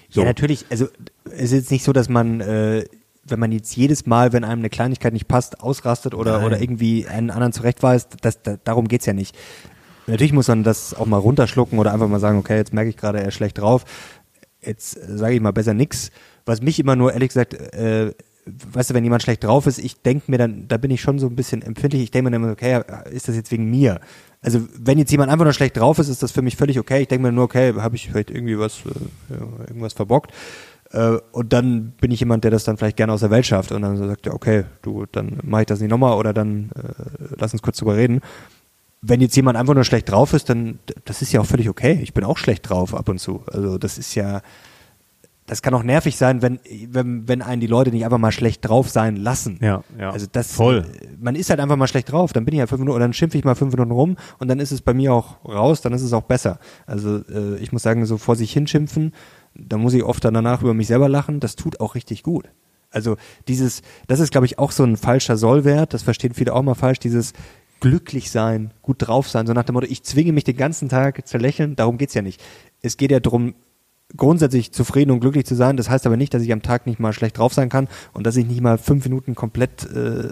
[0.09, 0.21] So.
[0.21, 0.67] Ja, natürlich.
[0.71, 0.87] Also
[1.25, 2.85] es ist jetzt nicht so, dass man, äh,
[3.25, 6.47] wenn man jetzt jedes Mal, wenn einem eine Kleinigkeit nicht passt, ausrastet oder, Nein.
[6.47, 8.17] oder irgendwie einen anderen zurechtweist.
[8.23, 9.37] Das, da, darum geht's ja nicht.
[10.07, 12.97] Natürlich muss man das auch mal runterschlucken oder einfach mal sagen, okay, jetzt merke ich
[12.97, 13.85] gerade, er ist schlecht drauf.
[14.61, 16.11] Jetzt äh, sage ich mal besser nix.
[16.45, 18.13] Was mich immer nur, ehrlich gesagt, äh,
[18.45, 21.19] weißt du, wenn jemand schlecht drauf ist, ich denke mir dann, da bin ich schon
[21.19, 22.03] so ein bisschen empfindlich.
[22.03, 24.01] Ich denke mir dann okay, ist das jetzt wegen mir?
[24.41, 27.03] Also wenn jetzt jemand einfach nur schlecht drauf ist, ist das für mich völlig okay.
[27.03, 28.81] Ich denke mir nur, okay, habe ich vielleicht irgendwie was,
[29.31, 29.35] äh,
[29.69, 30.33] irgendwas verbockt.
[30.91, 33.71] Äh, und dann bin ich jemand, der das dann vielleicht gerne aus der Welt schafft
[33.71, 37.35] und dann sagt, ja, okay, du, dann mache ich das nicht nochmal oder dann äh,
[37.39, 38.21] lass uns kurz drüber reden.
[39.01, 41.99] Wenn jetzt jemand einfach nur schlecht drauf ist, dann das ist ja auch völlig okay.
[42.03, 43.43] Ich bin auch schlecht drauf ab und zu.
[43.47, 44.43] Also das ist ja,
[45.47, 48.67] das kann auch nervig sein, wenn, wenn, wenn einen die Leute nicht einfach mal schlecht
[48.67, 49.59] drauf sein lassen.
[49.61, 50.11] Ja, ja.
[50.11, 50.87] Also das, Voll.
[51.01, 52.33] äh, man ist halt einfach mal schlecht drauf.
[52.33, 54.49] Dann bin ich halt fünf Minuten, oder dann schimpfe ich mal fünf Minuten rum und
[54.49, 56.59] dann ist es bei mir auch raus, dann ist es auch besser.
[56.87, 59.13] Also äh, ich muss sagen, so vor sich hinschimpfen,
[59.55, 62.49] da muss ich oft dann danach über mich selber lachen, das tut auch richtig gut.
[62.91, 63.17] Also
[63.49, 66.75] dieses, das ist glaube ich auch so ein falscher Sollwert, das verstehen viele auch mal
[66.75, 67.33] falsch, dieses
[67.81, 71.27] glücklich sein, gut drauf sein, so nach dem Motto, ich zwinge mich den ganzen Tag
[71.27, 72.41] zu lächeln, darum geht's ja nicht.
[72.81, 73.55] Es geht ja darum,
[74.17, 75.77] grundsätzlich zufrieden und glücklich zu sein.
[75.77, 78.27] Das heißt aber nicht, dass ich am Tag nicht mal schlecht drauf sein kann und
[78.27, 80.29] dass ich nicht mal fünf Minuten komplett äh,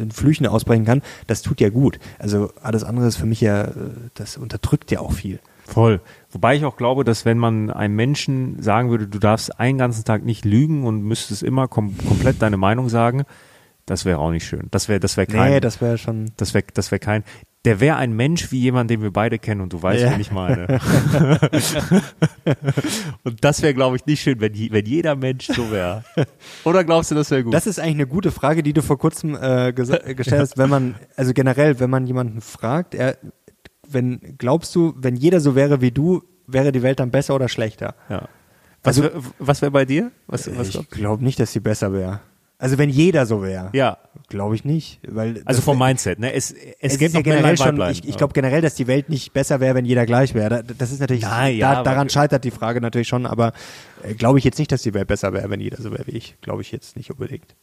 [0.00, 1.02] in Flüchen ausbrechen kann.
[1.26, 1.98] Das tut ja gut.
[2.18, 3.72] Also alles andere ist für mich ja, äh,
[4.14, 5.40] das unterdrückt ja auch viel.
[5.66, 6.00] Voll.
[6.30, 10.04] Wobei ich auch glaube, dass wenn man einem Menschen sagen würde, du darfst einen ganzen
[10.04, 13.24] Tag nicht lügen und müsstest immer kom komplett deine Meinung sagen,
[13.84, 14.66] das wäre auch nicht schön.
[14.72, 16.32] Das wäre, das wäre kein, Nee, das wäre schon.
[16.36, 17.24] das wäre, das wäre kein.
[17.66, 20.12] Der wäre ein Mensch wie jemand, den wir beide kennen und du weißt, Ja.
[20.12, 20.66] wen ich meine.
[23.24, 26.04] und das wäre, glaube ich, nicht schön, wenn, wenn jeder Mensch so wäre.
[26.64, 27.52] Oder glaubst du, das wäre gut?
[27.52, 30.70] Das ist eigentlich eine gute Frage, die du vor kurzem äh, äh, gestellt hast, wenn
[30.70, 33.16] man, also generell, wenn man jemanden fragt, er,
[33.88, 37.48] wenn, glaubst du, wenn jeder so wäre wie du, wäre die Welt dann besser oder
[37.48, 37.94] schlechter?
[38.08, 38.28] ja.
[38.82, 39.10] Was, Also-
[39.40, 40.12] was wäre bei dir?
[40.28, 42.20] Was, was ich glaube nicht, dass sie besser wäre.
[42.58, 43.70] Also wenn jeder so wäre.
[43.72, 43.98] ja.
[44.28, 44.98] Glaube ich nicht.
[45.06, 46.32] Weil Also vom Mindset, ne?
[46.32, 49.32] Es, es, Es, gibt ja generell schon, ich, ich glaube generell, dass die Welt nicht
[49.32, 50.64] besser wäre, wenn jeder gleich wäre.
[50.64, 53.52] Da- Das ist natürlich, Nein, da, ja, daran aber- scheitert die Frage natürlich schon, aber
[54.02, 56.12] äh, glaube ich jetzt nicht, dass die Welt besser wäre, wenn jeder so wäre wie
[56.16, 56.34] ich.
[56.40, 57.54] Glaube ich jetzt nicht unbedingt.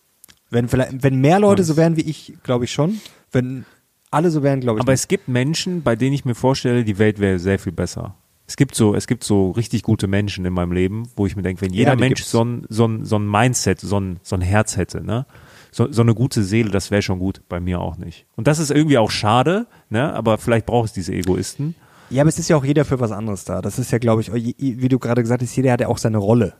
[0.51, 3.01] Wenn vielleicht, wenn mehr Leute so wären wie ich, glaube ich schon.
[3.33, 3.65] Wenn
[4.09, 5.01] alle so wären, glaube ich Aber nicht.
[5.01, 8.15] es gibt Menschen, bei denen ich mir vorstelle, die Welt wäre sehr viel besser.
[8.53, 11.41] Es gibt so, es gibt so richtig gute Menschen in meinem Leben, wo ich mir
[11.41, 12.29] denke, wenn jeder Ja, Mensch gibt's.
[12.29, 15.25] so ein, so ein, so ein Mindset, so ein, so ein Herz hätte, ne?
[15.71, 18.27] So, so eine gute Seele, das wäre schon gut, bei mir auch nicht.
[18.35, 20.13] Und das ist irgendwie auch schade, ne?
[20.13, 21.73] Aber vielleicht braucht es diese Egoisten.
[22.11, 23.59] Ja, aber es ist ja auch jeder für was anderes da.
[23.63, 26.19] Das ist ja, glaube ich, wie du gerade gesagt hast, jeder hat ja auch seine
[26.19, 26.53] Rolle.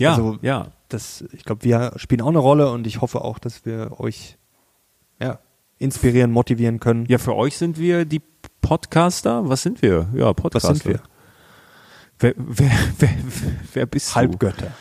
[0.00, 0.68] Ja, Also, ja.
[0.88, 4.38] Das, ich glaube, wir spielen auch eine Rolle und ich hoffe auch, dass wir euch
[5.20, 5.40] ja,
[5.76, 7.04] inspirieren, motivieren können.
[7.06, 8.22] Ja, für euch sind wir die
[8.62, 9.46] Podcaster.
[9.46, 10.08] Was sind wir?
[10.14, 10.74] Ja, Was Podcaster.
[10.74, 11.00] sind wir?
[12.18, 13.10] Wer, wer, wer,
[13.72, 14.14] wer bist du?
[14.14, 14.72] Halbgötter.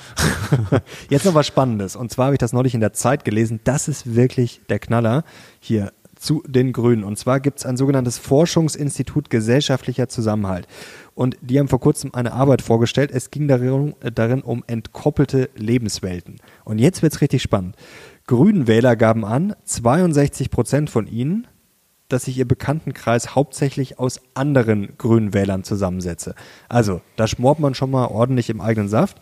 [1.09, 1.95] Jetzt noch was Spannendes.
[1.95, 3.59] Und zwar habe ich das neulich in der Zeit gelesen.
[3.63, 5.23] Das ist wirklich der Knaller
[5.59, 5.91] hier
[6.23, 7.03] zu den Grünen.
[7.03, 10.67] Und zwar gibt es ein sogenanntes Forschungsinstitut gesellschaftlicher Zusammenhalt.
[11.15, 13.11] Und die haben vor kurzem eine Arbeit vorgestellt.
[13.11, 16.38] Es ging darin, darin um entkoppelte Lebenswelten.
[16.63, 17.75] Und jetzt wird es richtig spannend.
[18.25, 21.47] Grünenwähler gaben an, 62 Prozent von ihnen
[22.10, 26.36] dass sich ihr Bekanntenkreis hauptsächlich aus anderen grünen Wählern zusammensetze.
[26.70, 29.18] Also, da schmort man schon mal ordentlich im eigenen Saft.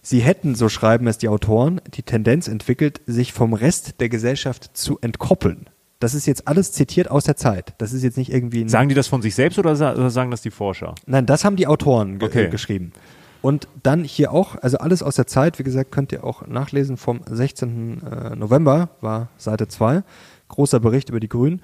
[0.00, 4.70] Sie hätten, so schreiben es die Autoren, die Tendenz entwickelt, sich vom Rest der Gesellschaft
[4.76, 5.68] zu entkoppeln.
[6.00, 7.72] Das ist jetzt alles zitiert aus der Zeit.
[7.78, 10.30] Das ist jetzt nicht irgendwie Sagen die das von sich selbst oder, sa- oder sagen
[10.30, 10.94] das die Forscher?
[11.06, 12.44] Nein, das haben die Autoren ge Okay.
[12.44, 12.92] äh, geschrieben.
[13.40, 16.96] Und dann hier auch, also alles aus der Zeit, wie gesagt, könnt ihr auch nachlesen
[16.96, 18.02] vom 16.
[18.02, 20.02] äh, November, war Seite 2,
[20.48, 21.60] großer Bericht über die Grünen.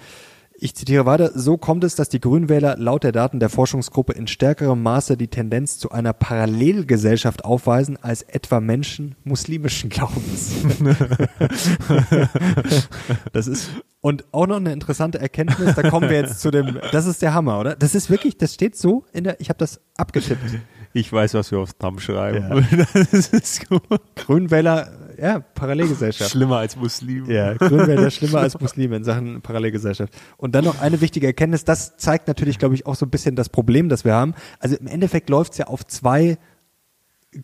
[0.62, 4.26] Ich zitiere weiter, so kommt es, dass die Grünwähler laut der Daten der Forschungsgruppe in
[4.26, 10.52] stärkerem Maße die Tendenz zu einer Parallelgesellschaft aufweisen als etwa Menschen muslimischen Glaubens.
[13.32, 13.70] das ist
[14.02, 17.32] und auch noch eine interessante Erkenntnis, da kommen wir jetzt zu dem, das ist der
[17.32, 17.74] Hammer, oder?
[17.74, 20.60] Das ist wirklich, das steht so in der, ich habe das abgetippt.
[20.92, 22.66] Ich weiß, was wir aufs Thumb schreiben.
[22.70, 22.86] Ja.
[23.12, 23.82] Das ist gut.
[24.16, 24.90] Grünwähler,
[25.20, 26.30] ja, Parallelgesellschaft.
[26.30, 27.30] Schlimmer als Muslim.
[27.30, 30.14] Ja, Grünwähler schlimmer als Muslime in Sachen Parallelgesellschaft.
[30.36, 33.36] Und dann noch eine wichtige Erkenntnis, das zeigt natürlich, glaube ich, auch so ein bisschen
[33.36, 34.34] das Problem, das wir haben.
[34.58, 36.38] Also im Endeffekt läuft es ja auf zwei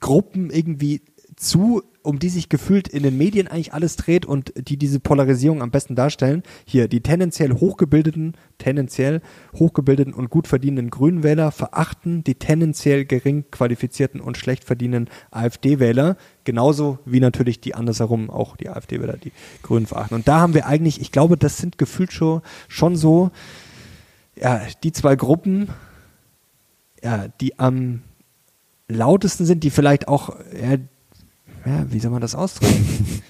[0.00, 1.02] Gruppen irgendwie
[1.36, 5.60] zu, um die sich gefühlt in den Medien eigentlich alles dreht und die diese Polarisierung
[5.60, 6.42] am besten darstellen.
[6.64, 9.20] Hier, die tendenziell hochgebildeten, tendenziell
[9.54, 16.98] hochgebildeten und gut verdienenden Grünwähler verachten die tendenziell gering qualifizierten und schlecht verdienenden AfD-Wähler, genauso
[17.04, 19.32] wie natürlich die andersherum auch die AfD-Wähler die
[19.62, 20.14] Grünen verachten.
[20.14, 23.30] Und da haben wir eigentlich, ich glaube, das sind gefühlt schon, schon so,
[24.36, 25.68] ja, die zwei Gruppen,
[27.02, 28.02] ja, die am
[28.88, 30.78] lautesten sind, die vielleicht auch, ja,
[31.66, 33.22] ja, wie soll man das ausdrücken?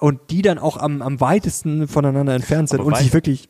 [0.00, 3.48] und die dann auch am, am weitesten voneinander entfernt sind Aber und sich wirklich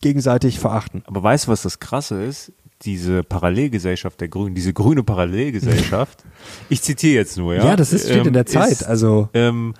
[0.00, 1.02] gegenseitig verachten.
[1.06, 2.52] Aber weißt du, was das Krasse ist?
[2.82, 6.24] Diese Parallelgesellschaft der Grünen, diese grüne Parallelgesellschaft,
[6.68, 7.64] ich zitiere jetzt nur, ja?
[7.66, 8.70] Ja, das ist, steht in der Zeit.
[8.70, 9.74] Ist, also, ähm,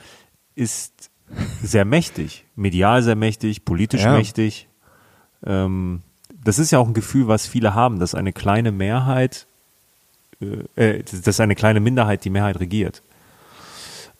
[0.56, 1.10] ist
[1.62, 4.16] sehr mächtig, medial sehr mächtig, politisch Ja.
[4.16, 4.68] mächtig.
[5.44, 6.02] Ähm,
[6.42, 9.46] das ist ja auch ein Gefühl, was viele haben, dass eine kleine Mehrheit,
[10.40, 13.02] äh, äh, dass eine kleine Minderheit die Mehrheit regiert.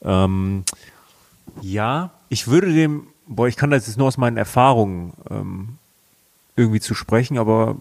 [0.02, 0.64] Ähm,
[1.60, 5.78] ja, ich würde dem, boah, ich kann das jetzt nur aus meinen Erfahrungen ähm,
[6.56, 7.76] irgendwie zu sprechen, aber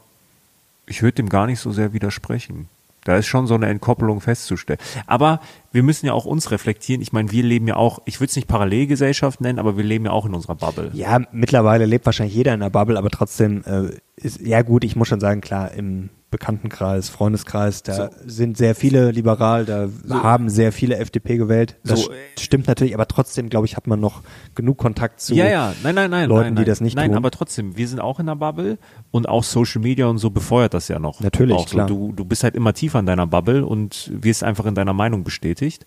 [0.85, 2.69] ich würde dem gar nicht so sehr widersprechen.
[3.03, 4.79] Da ist schon so eine Entkoppelung festzustellen.
[5.05, 5.39] Aber
[5.71, 7.01] wir müssen ja auch uns reflektieren.
[7.01, 10.05] Ich meine, wir leben ja auch, ich würde es nicht Parallelgesellschaft nennen, aber wir leben
[10.05, 10.91] ja auch in unserer Bubble.
[10.93, 14.97] Ja, mittlerweile lebt wahrscheinlich jeder in der Bubble, aber trotzdem äh, ist, ja gut, ich
[14.97, 18.09] muss schon sagen, klar, im Bekanntenkreis, Freundeskreis, da So.
[18.25, 21.78] sind sehr viele liberal, da haben sehr viele FDP gewählt.
[21.86, 24.23] Das So, stimmt natürlich, aber trotzdem, glaube ich, hat man noch
[24.53, 25.36] genug Kontakt zu.
[25.36, 26.28] ja, ja, nein, nein, nein.
[26.28, 26.65] Leuten, nein, die nein.
[26.65, 27.17] das nicht Nein, tun.
[27.17, 28.78] aber trotzdem, wir sind auch in der Bubble
[29.11, 31.21] und auch Social Media und so befeuert das ja noch.
[31.21, 31.75] Natürlich, auch so.
[31.75, 31.88] klar.
[31.88, 35.23] Du, du bist halt immer tiefer in deiner Bubble und wirst einfach in deiner Meinung
[35.23, 35.86] bestätigt.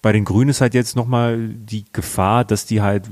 [0.00, 3.10] Bei den Grünen ist halt jetzt nochmal die Gefahr, dass die halt äh,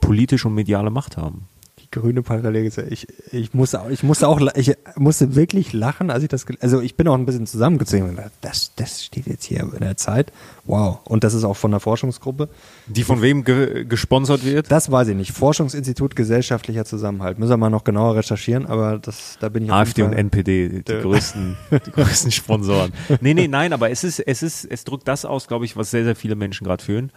[0.00, 1.46] politisch und mediale Macht haben.
[1.94, 2.92] Grüne Parallelgesellschaft.
[2.92, 6.80] Ich, ich musste auch, ich musste auch, ich musste wirklich lachen, als ich das, also
[6.80, 8.18] ich bin auch ein bisschen zusammengezogen.
[8.40, 10.32] Das, das steht jetzt hier in der Zeit.
[10.64, 11.00] Wow.
[11.04, 12.48] Und das ist auch von der Forschungsgruppe.
[12.86, 14.72] Die von wem ge gesponsert wird?
[14.72, 15.32] Das weiß ich nicht.
[15.32, 17.38] Forschungsinstitut gesellschaftlicher Zusammenhalt.
[17.38, 20.82] Müssen wir mal noch genauer recherchieren, aber das, da bin ich AfD und NPD, die
[20.82, 22.92] größten, die größten Sponsoren.
[23.20, 25.90] Nee, nee, nein, aber es ist, es ist, es drückt das aus, glaube ich, was
[25.90, 27.12] sehr, sehr viele Menschen gerade fühlen.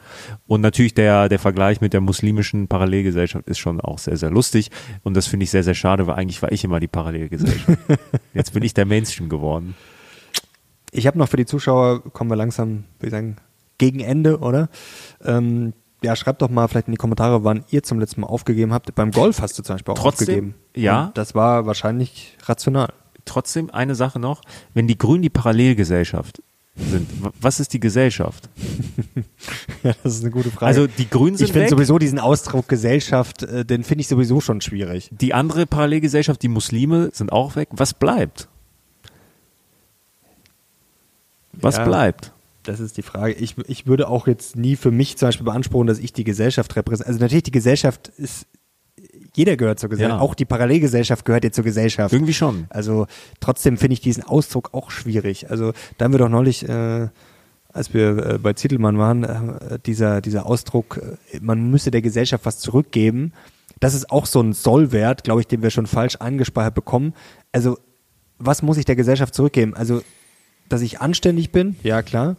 [0.45, 4.66] Und natürlich der, der Vergleich mit der muslimischen Parallelgesellschaft ist schon auch sehr, sehr lustig.
[5.03, 7.79] Und das finde ich sehr, sehr schade, weil eigentlich war ich immer die Parallelgesellschaft.
[8.33, 9.75] Jetzt bin ich der Mainstream geworden.
[10.91, 13.37] Ich habe noch für die Zuschauer, kommen wir langsam, würde ich sagen,
[13.77, 14.69] gegen Ende, oder?
[15.23, 18.71] Ähm, ja, schreibt doch mal vielleicht in die Kommentare, wann ihr zum letzten Mal aufgegeben
[18.73, 18.93] habt.
[18.95, 20.55] Beim Golf hast du zum Beispiel auch Trotzdem, aufgegeben.
[20.75, 21.05] ja.
[21.05, 22.93] Und das war wahrscheinlich rational.
[23.25, 24.41] Trotzdem eine Sache noch,
[24.73, 26.41] wenn die Grünen die Parallelgesellschaft
[26.77, 27.09] sind,
[27.41, 28.49] was ist die Gesellschaft?
[29.83, 30.65] Ja, das ist eine gute Frage.
[30.65, 34.41] Also die Grünen sind ich finde sowieso diesen Ausdruck Gesellschaft, äh, den finde ich sowieso
[34.41, 35.09] schon schwierig.
[35.11, 37.69] Die andere Parallelgesellschaft, die Muslime, sind auch weg.
[37.71, 38.49] Was bleibt?
[41.53, 41.85] Was Ja.
[41.85, 42.33] bleibt?
[42.63, 43.33] Das ist die Frage.
[43.33, 46.75] Ich, ich würde auch jetzt nie für mich zum Beispiel beanspruchen, dass ich die Gesellschaft
[46.75, 47.07] repräsentiere.
[47.13, 48.45] Also natürlich, die Gesellschaft ist,
[49.37, 50.19] jeder gehört zur Gesellschaft.
[50.19, 50.25] Ja.
[50.25, 52.11] Auch die Parallelgesellschaft gehört ja zur Gesellschaft.
[52.11, 52.65] Irgendwie schon.
[52.69, 53.05] Also
[53.39, 55.51] trotzdem finde ich diesen Ausdruck auch schwierig.
[55.51, 57.07] Also da haben wir doch neulich, äh,
[57.71, 62.45] als wir äh, bei Zittelmann waren, äh, dieser, dieser Ausdruck, äh, man müsse der Gesellschaft
[62.47, 63.31] was zurückgeben.
[63.79, 67.13] Das ist auch so ein Sollwert, glaube ich, den wir schon falsch angespeichert bekommen.
[67.51, 67.77] Also
[68.39, 69.75] was muss ich der Gesellschaft zurückgeben?
[69.75, 70.01] Also
[70.67, 72.37] dass ich anständig bin, ja klar.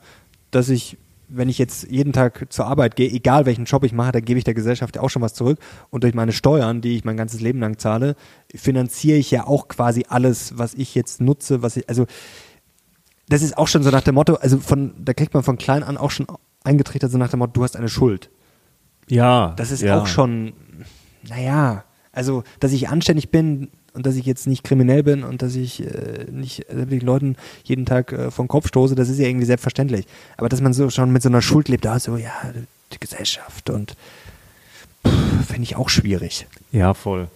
[0.50, 0.96] Dass ich,
[1.28, 4.38] wenn ich jetzt jeden Tag zur Arbeit gehe, egal welchen Job ich mache, da gebe
[4.38, 5.58] ich der Gesellschaft ja auch schon was zurück.
[5.90, 8.16] Und durch meine Steuern, die ich mein ganzes Leben lang zahle,
[8.54, 12.06] finanziere ich ja auch quasi alles, was ich jetzt nutze, was ich, also
[13.28, 15.82] das ist auch schon so nach dem Motto, also von, da kriegt man von klein
[15.82, 16.26] an auch schon
[16.64, 18.30] eingetrichtert, so nach dem Motto, du hast eine Schuld.
[19.08, 19.54] Ja.
[19.56, 20.00] Das ist ja.
[20.00, 20.54] auch schon,
[21.28, 23.68] naja, also, dass ich anständig bin
[23.98, 27.34] und dass ich jetzt nicht kriminell bin und dass ich äh, nicht äh, wirklich Leuten
[27.64, 30.06] jeden Tag äh, vom Kopf stoße, das ist ja irgendwie selbstverständlich.
[30.36, 32.30] Aber dass man so schon mit so einer Schuld lebt, da so, ja,
[32.92, 33.96] die Gesellschaft und
[35.48, 36.46] finde ich auch schwierig.
[36.70, 37.26] Ja, voll.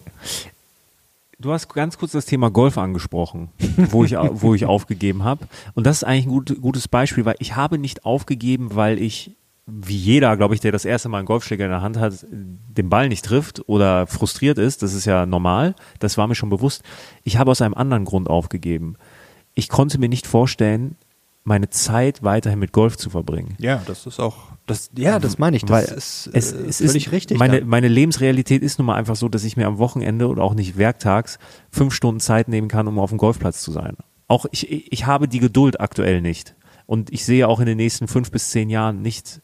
[1.37, 3.49] Du hast ganz kurz das Thema Golf angesprochen,
[3.89, 5.49] wo ich, wo ich aufgegeben habe.
[5.73, 9.31] Und das ist eigentlich ein gut, gutes Beispiel, weil ich habe nicht aufgegeben, weil ich,
[9.65, 12.89] wie jeder, glaube ich, der das erste Mal einen Golfschläger in der Hand hat, den
[12.89, 14.83] Ball nicht trifft oder frustriert ist.
[14.83, 15.75] Das ist ja normal.
[15.99, 16.83] Das war mir schon bewusst.
[17.23, 18.97] Ich habe aus einem anderen Grund aufgegeben.
[19.53, 20.97] Ich konnte mir nicht vorstellen,
[21.45, 23.55] meine Zeit weiterhin mit Golf zu verbringen.
[23.59, 26.77] Ja, das ist auch, das, ja, das meine ich, das Weil ist es, äh, es
[26.77, 27.37] völlig ist richtig.
[27.37, 30.53] Meine, meine Lebensrealität ist nun mal einfach so, dass ich mir am Wochenende oder auch
[30.53, 31.39] nicht werktags
[31.69, 33.97] fünf Stunden Zeit nehmen kann, um auf dem Golfplatz zu sein.
[34.27, 36.55] Auch ich, ich habe die Geduld aktuell nicht.
[36.85, 39.41] Und ich sehe auch in den nächsten fünf bis zehn Jahren nicht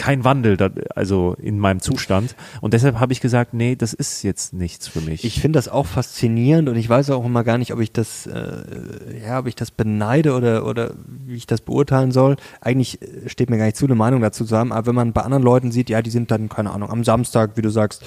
[0.00, 2.34] kein Wandel, da, also in meinem Zustand.
[2.62, 5.26] Und deshalb habe ich gesagt, nee, das ist jetzt nichts für mich.
[5.26, 8.26] Ich finde das auch faszinierend und ich weiß auch immer gar nicht, ob ich das,
[8.26, 10.94] äh, ja, ob ich das beneide oder, oder
[11.26, 12.36] wie ich das beurteilen soll.
[12.62, 15.12] Eigentlich äh, steht mir gar nicht zu, eine Meinung dazu zu haben, aber wenn man
[15.12, 18.02] bei anderen Leuten sieht, ja, die sind dann, keine Ahnung, am Samstag, wie du sagst,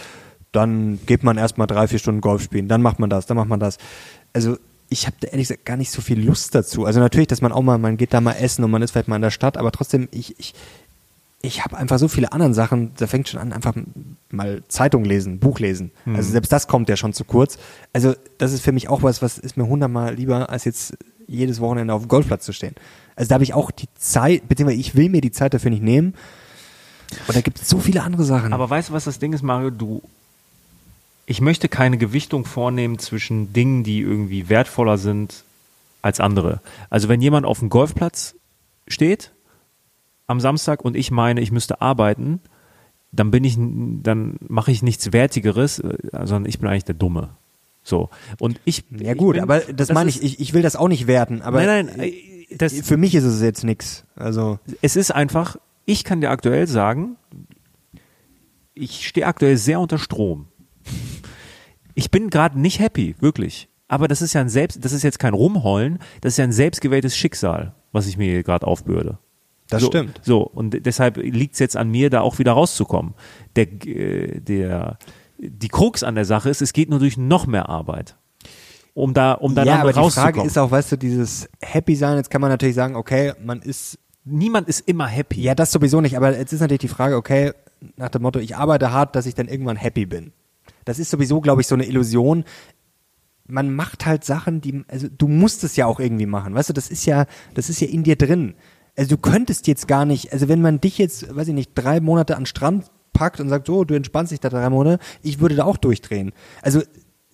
[0.52, 3.50] dann geht man erstmal drei, vier Stunden Golf spielen, dann macht man das, dann macht
[3.50, 3.78] man das.
[4.34, 4.58] Also
[4.90, 6.86] ich habe ehrlich gesagt gar nicht so viel Lust dazu.
[6.86, 9.08] Also natürlich, dass man auch mal, man geht da mal essen und man ist vielleicht
[9.08, 10.54] mal in der Stadt, aber trotzdem, ich, ich,
[11.46, 13.76] ich habe einfach so viele andere Sachen, da fängt schon an, einfach
[14.32, 15.92] mal Zeitung lesen, Buch lesen.
[16.16, 17.58] Also selbst das kommt ja schon zu kurz.
[17.92, 21.60] Also das ist für mich auch was, was ist mir hundertmal lieber, als jetzt jedes
[21.60, 22.76] Wochenende auf dem Golfplatz zu stehen.
[23.18, 25.84] Also da habe ich auch die Zeit, beziehungsweise ich will mir die Zeit dafür nicht
[25.84, 26.14] nehmen.
[27.28, 28.54] Und da gibt es so viele andere Sachen.
[28.54, 29.70] Aber weißt du, was das Ding ist, Mario?
[29.70, 30.02] Du,
[31.26, 35.44] ich möchte keine Gewichtung vornehmen zwischen Dingen, die irgendwie wertvoller sind
[36.02, 36.62] als andere.
[36.90, 38.36] Also wenn jemand auf dem Golfplatz
[38.88, 39.32] steht
[40.28, 42.40] am Samstag und ich meine, ich müsste arbeiten,
[43.12, 47.30] dann bin ich, dann mache ich nichts Wertigeres, äh, sondern ich bin eigentlich der Dumme.
[47.84, 48.10] So.
[48.40, 48.86] Und ich.
[48.92, 51.42] ja ich gut, bin- aber das, meine ich, ich, ich will das auch nicht werten,
[51.42, 54.06] aber Nein, nein, äh, das, für mich ist es jetzt nix.
[54.16, 57.18] Also es ist einfach, ich kann dir aktuell sagen,
[58.74, 60.48] ich stehe aktuell sehr unter Strom.
[61.94, 63.68] Ich bin gerade nicht happy, wirklich.
[63.88, 66.52] aber das ist ja ein selbst, das ist jetzt kein Rumheulen, das ist ja ein
[66.52, 69.20] selbstgewähltes Schicksal, was ich mir hier gerade aufbürde.
[69.70, 70.20] Das so, stimmt.
[70.24, 73.14] So, und deshalb liegt es jetzt an mir, da auch wieder rauszukommen.
[73.56, 74.98] Der, äh, der,
[75.38, 78.16] die Krux an der Sache ist, es geht nur durch noch mehr Arbeit.
[78.94, 80.10] Um da, um da ja, aber die.
[80.12, 83.62] Frage ist auch, weißt du, dieses Happy sein, jetzt kann man natürlich sagen, okay, man
[83.62, 85.42] ist, Niemand ist immer happy.
[85.42, 87.52] ja, das sowieso nicht, aber jetzt ist natürlich die Frage, okay,
[87.98, 90.32] nach dem Motto, ich arbeite hart, dass ich dann irgendwann happy bin.
[90.86, 92.46] Das ist sowieso, glaube ich, so eine Illusion.
[93.46, 96.74] Man macht halt Sachen, die, also du musst es ja auch irgendwie machen, weißt du,
[96.74, 98.56] das ist ja, das ist ja in dir drin.
[98.96, 102.00] Also du könntest jetzt gar nicht, also wenn man dich jetzt, weiß ich nicht, drei
[102.00, 105.40] Monate an den Strand packt und sagt, so, du entspannst dich da drei Monate, ich
[105.40, 106.32] würde da auch durchdrehen.
[106.62, 106.82] Also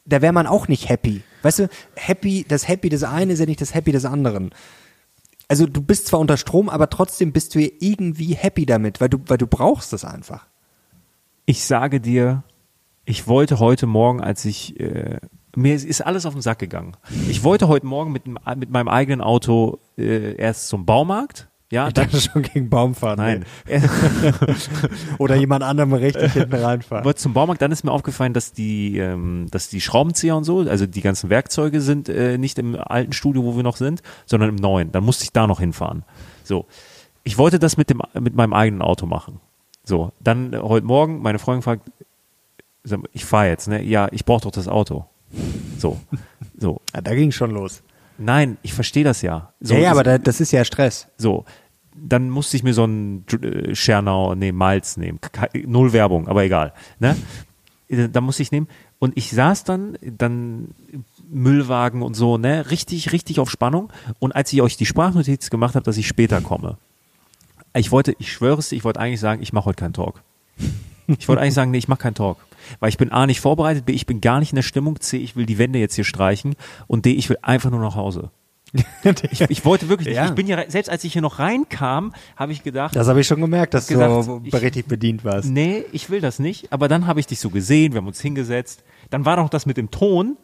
[0.05, 1.22] da wäre man auch nicht happy.
[1.41, 4.51] Weißt du, happy, das Happy des einen ist ja nicht das Happy des anderen.
[5.47, 9.20] Also du bist zwar unter Strom, aber trotzdem bist du irgendwie happy damit, weil du,
[9.28, 10.47] weil du brauchst das einfach.
[11.45, 12.43] Ich sage dir,
[13.05, 15.18] ich wollte heute Morgen, als ich äh,
[15.55, 16.95] mir ist- alles auf den Sack gegangen.
[17.28, 21.49] Ich wollte heute Morgen mit, mit meinem eigenen Auto äh, erst zum Baumarkt.
[21.72, 23.17] Ja, Ich dann, dachte schon gegen Baum fahren.
[23.17, 23.45] nein.
[23.67, 23.80] Nee.
[25.20, 27.05] Oder jemand anderem richtig hinten reinfahren.
[27.05, 30.61] wollte zum Baumarkt, dann ist mir aufgefallen, dass die, ähm, dass die Schraubenzieher und so,
[30.61, 34.49] also die ganzen Werkzeuge sind äh, nicht im alten Studio, wo wir noch sind, sondern
[34.49, 34.91] im neuen.
[34.91, 36.03] Dann musste ich da noch hinfahren.
[36.43, 36.65] So.
[37.24, 39.39] Ich wollte das mit dem, mit meinem eigenen Auto machen.
[39.84, 40.11] So.
[40.20, 41.91] Dann äh, heute Morgen, meine Freundin fragt,
[43.11, 43.84] ich fahre jetzt, ne?
[43.84, 45.05] Ja, ich brauche doch das Auto.
[45.78, 45.99] So.
[46.57, 46.82] So.
[46.95, 47.84] Ja, da ging schon los.
[48.20, 49.53] Nein, ich verstehe das ja.
[49.61, 51.07] So, ja, ja, aber da, das ist ja Stress.
[51.17, 51.45] so,
[51.95, 55.20] dann musste ich mir so einen äh, Schernau, nee, Malz nehmen.
[55.65, 56.74] Null Werbung, aber egal.
[56.99, 57.15] Ne?
[57.89, 58.67] Äh, Da musste ich nehmen.
[58.99, 60.70] Und ich saß dann, dann
[61.30, 63.91] Müllwagen und so, ne, richtig, richtig auf Spannung.
[64.20, 66.78] Und als ich euch die Sprachnotiz gemacht habe, dass ich später komme,
[67.76, 70.22] ich wollte, ich schwöre es dir, ich wollte eigentlich sagen, ich mache heute keinen Talk.
[71.07, 72.38] Ich wollte eigentlich sagen, nee, ich mache keinen Talk.
[72.80, 75.18] Weil ich bin A nicht vorbereitet, B, ich bin gar nicht in der Stimmung, C,
[75.18, 76.55] ich will die Wände jetzt hier streichen
[76.88, 78.32] und D, ich will einfach nur nach Hause.
[79.32, 80.18] Ich, ich wollte wirklich nicht.
[80.18, 80.26] Ja.
[80.28, 83.26] Ich bin ja, selbst als ich hier noch reinkam, habe ich gedacht, Das habe ich
[83.28, 85.49] schon gemerkt, dass gesagt, du ich- richtig bedient warst.
[85.49, 86.72] nee, ich will das nicht.
[86.72, 88.84] Aber dann habe ich dich so gesehen, wir haben uns hingesetzt.
[89.10, 90.38] Dann war doch das mit dem Ton.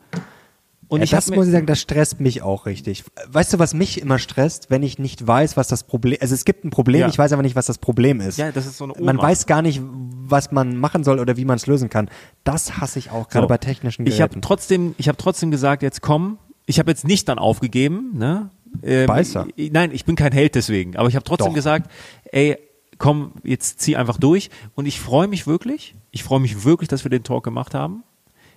[0.88, 3.04] Und ja, ich das muss ich sagen, das stresst mich auch richtig.
[3.28, 6.46] Weißt du, was mich immer stresst, wenn ich nicht weiß, was das Problem, also es
[6.46, 7.08] gibt ein Problem, Ja.
[7.08, 8.38] ich weiß aber nicht, was das Problem ist.
[8.38, 9.24] Ja, das ist so eine man Ohnmacht.
[9.32, 12.10] weiß gar nicht, was man machen soll oder wie man es lösen kann.
[12.44, 13.48] Das hasse ich auch, gerade So.
[13.48, 14.42] bei technischen Ich habe Geräten.
[14.44, 16.38] trotzdem, ich habe trotzdem gesagt, jetzt komm.
[16.68, 18.50] Ich habe jetzt nicht dann aufgegeben, ne?
[18.84, 19.48] Ähm, Beißer.
[19.58, 20.98] Nein, ich bin kein Held deswegen.
[20.98, 21.54] Aber ich habe trotzdem Doch.
[21.56, 21.90] gesagt,
[22.32, 22.58] ey,
[22.98, 24.50] komm, jetzt zieh einfach durch.
[24.76, 25.96] Und ich freue mich wirklich.
[26.12, 28.04] Ich freue mich wirklich, dass wir den Talk gemacht haben,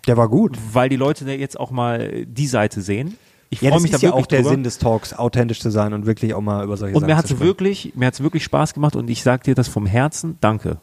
[0.07, 0.57] Der war gut.
[0.73, 3.17] weil die Leute da jetzt auch mal die Seite sehen.
[3.51, 4.51] Ich Ja, freue mich da ja wirklich auch der drüber.
[4.51, 7.15] Sinn des Talks, authentisch zu sein und wirklich auch mal über solche Und Sachen mir
[7.15, 7.47] zu hat's sprechen.
[7.47, 10.77] wirklich, mir hat's wirklich Spaß gemacht und ich sag dir das vom Herzen, danke.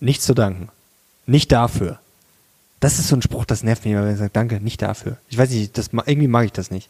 [0.00, 0.68] Nichts zu danken.
[1.26, 1.98] Nicht dafür.
[2.80, 5.16] Das ist so ein Spruch, das nervt mich, wenn man sagt, danke, nicht dafür.
[5.28, 6.88] Ich weiß nicht, das, irgendwie mag ich das nicht.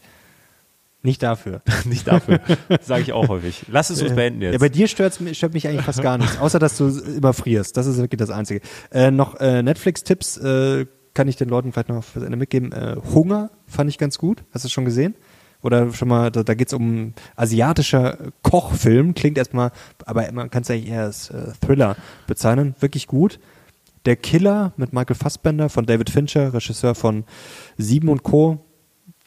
[1.01, 1.61] Nicht dafür.
[1.85, 2.41] Nicht dafür.
[2.81, 3.65] Sage ich auch häufig.
[3.69, 4.53] Lass es uns beenden jetzt.
[4.53, 7.77] Ja, bei dir stört mich eigentlich fast gar nichts, außer dass du immer frierst.
[7.77, 8.61] Das ist wirklich das Einzige.
[8.91, 12.71] Äh, noch äh, Netflix-Tipps äh, kann ich den Leuten vielleicht noch fürs Ende mitgeben.
[12.71, 14.43] Äh, Hunger fand ich ganz gut.
[14.51, 15.15] Hast du es schon gesehen?
[15.61, 19.13] Oder schon mal, da, da geht's um asiatischer Kochfilm.
[19.13, 19.71] Klingt erstmal,
[20.05, 21.95] aber man kann es eigentlich eher als äh, Thriller
[22.27, 22.75] bezeichnen.
[22.79, 23.39] Wirklich gut.
[24.05, 27.25] Der Killer mit Michael Fassbender von David Fincher, Regisseur von
[27.77, 28.65] Sieben und Co.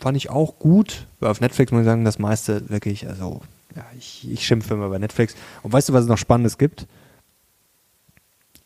[0.03, 1.07] Fand ich auch gut.
[1.21, 3.41] Auf Netflix muss ich sagen, das meiste wirklich, also,
[3.77, 5.37] ja, ich, ich schimpfe immer bei Netflix.
[5.63, 6.89] Und weißt du, was es noch Spannendes gibt?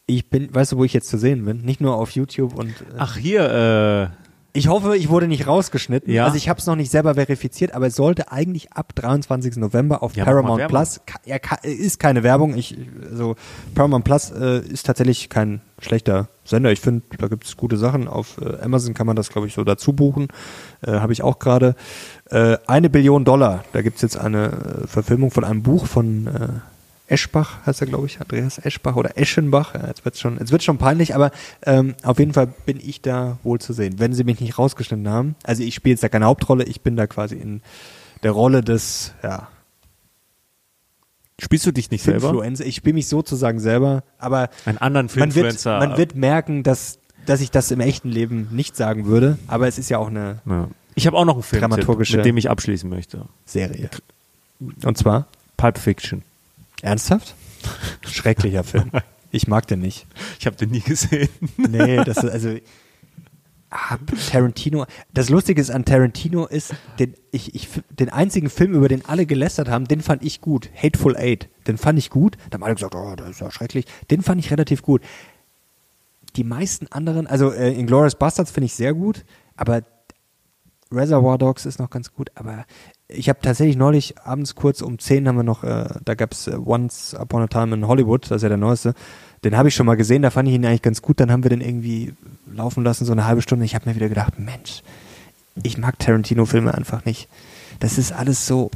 [0.07, 1.61] Ich bin, weißt du, wo ich jetzt zu sehen bin?
[1.61, 2.71] Nicht nur auf YouTube und.
[2.71, 4.26] Äh, Ach, hier, äh,
[4.57, 6.13] ich hoffe, ich wurde nicht rausgeschnitten.
[6.13, 6.25] Ja.
[6.25, 9.57] Also ich habe es noch nicht selber verifiziert, aber es sollte eigentlich ab 23.
[9.57, 10.67] November auf Ja, Paramount.
[10.69, 11.01] Plus.
[11.07, 12.57] Ka- ist keine Werbung.
[12.57, 12.77] Ich,
[13.11, 13.37] also
[13.75, 16.73] Paramount Plus äh, ist tatsächlich kein schlechter Sender.
[16.73, 18.09] Ich finde, da gibt es gute Sachen.
[18.09, 20.29] Auf äh, Amazon kann man das, glaube ich, so dazu buchen.
[20.83, 21.75] Äh, habe ich auch gerade.
[22.31, 23.65] Äh, eine Billion Dollar.
[23.73, 24.47] Da gibt es jetzt eine
[24.85, 26.49] äh, Verfilmung von einem Buch von äh,
[27.09, 29.75] Eschbach, heißt er, glaube ich, Andreas Eschbach oder Eschenbach.
[29.75, 31.31] Ja, jetzt wird schon, jetzt wird schon peinlich, aber
[31.65, 33.99] ähm, auf jeden Fall bin ich da wohl zu sehen.
[33.99, 36.97] Wenn sie mich nicht rausgeschnitten haben, also ich spiele jetzt da keine Hauptrolle, ich bin
[36.97, 37.63] da quasi in
[38.23, 39.49] der Rolle des, ja,
[41.39, 42.31] spielst du dich nicht selber?
[42.31, 42.67] Influencer.
[42.67, 47.41] Ich spiele mich sozusagen selber, aber Einen anderen man wird, man wird merken, dass, dass
[47.41, 50.69] ich das im echten Leben nicht sagen würde, aber es ist ja auch eine Ja.
[50.97, 53.27] Ich habe auch noch einen Film, mit dem ich abschließen möchte.
[53.45, 53.91] Serie.
[54.83, 55.27] Und zwar?
[55.59, 56.23] Pulp Fiction.
[56.83, 57.35] Ernsthaft?
[58.07, 58.91] Schrecklicher Film.
[59.31, 60.07] Ich mag den nicht.
[60.39, 61.29] Ich habe den nie gesehen.
[61.57, 62.57] Nee, das ist also.
[63.69, 63.99] Ah,
[64.31, 64.87] Tarantino.
[65.13, 69.27] Das Lustige ist an Tarantino ist, den, ich, ich, den einzigen Film, über den alle
[69.27, 70.71] gelästert haben, den fand ich gut.
[70.75, 71.49] Hateful Eight.
[71.67, 72.37] Den fand ich gut.
[72.49, 73.85] Da haben alle gesagt, oh, das ist ja schrecklich.
[74.11, 75.03] Den fand ich relativ gut.
[76.37, 79.25] die meisten anderen, also äh, Inglourious Bastards finde ich sehr gut,
[79.57, 79.83] aber
[80.93, 82.65] Reservoir Dogs ist noch ganz gut, aber
[83.09, 86.57] ich habe tatsächlich neulich abends kurz um 10 haben wir noch, äh, da gab's äh,
[86.57, 88.95] Once Upon a Time in Hollywood, das ist ja der neueste,
[89.45, 91.45] den habe ich schon mal gesehen, da fand ich ihn eigentlich ganz gut, dann haben
[91.45, 92.15] wir den irgendwie
[92.53, 93.65] laufen lassen, so eine halbe Stunde.
[93.65, 94.83] Ich habe mir wieder gedacht, Mensch,
[95.63, 97.29] ich mag Tarantino-Filme einfach nicht.
[97.81, 98.71] Das ist alles so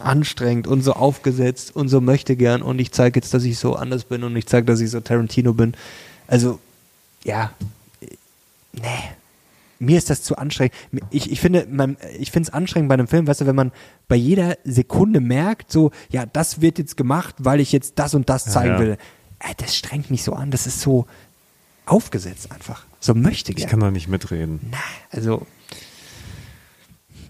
[0.00, 3.74] anstrengend und so aufgesetzt und so möchte gern und ich zeige jetzt, dass ich so
[3.74, 5.74] anders bin und ich zeige, dass ich so Tarantino bin.
[6.26, 6.58] Also,
[7.24, 7.52] ja,
[8.72, 9.12] nee.
[9.82, 10.74] Mir ist das zu anstrengend.
[11.10, 13.72] Ich, ich finde man, ich finde es anstrengend bei einem Film, weißt du, wenn man
[14.06, 18.28] bei jeder Sekunde merkt, so, ja, das wird jetzt gemacht, weil ich jetzt das und
[18.28, 18.78] das zeigen ja.
[18.78, 18.96] will.
[19.40, 21.06] Äh, das strengt mich so an, das ist so
[21.84, 22.86] aufgesetzt einfach.
[23.00, 23.64] So möchte gern.
[23.64, 24.60] Ich kann da nicht mitreden.
[24.70, 24.78] Na,
[25.10, 25.46] also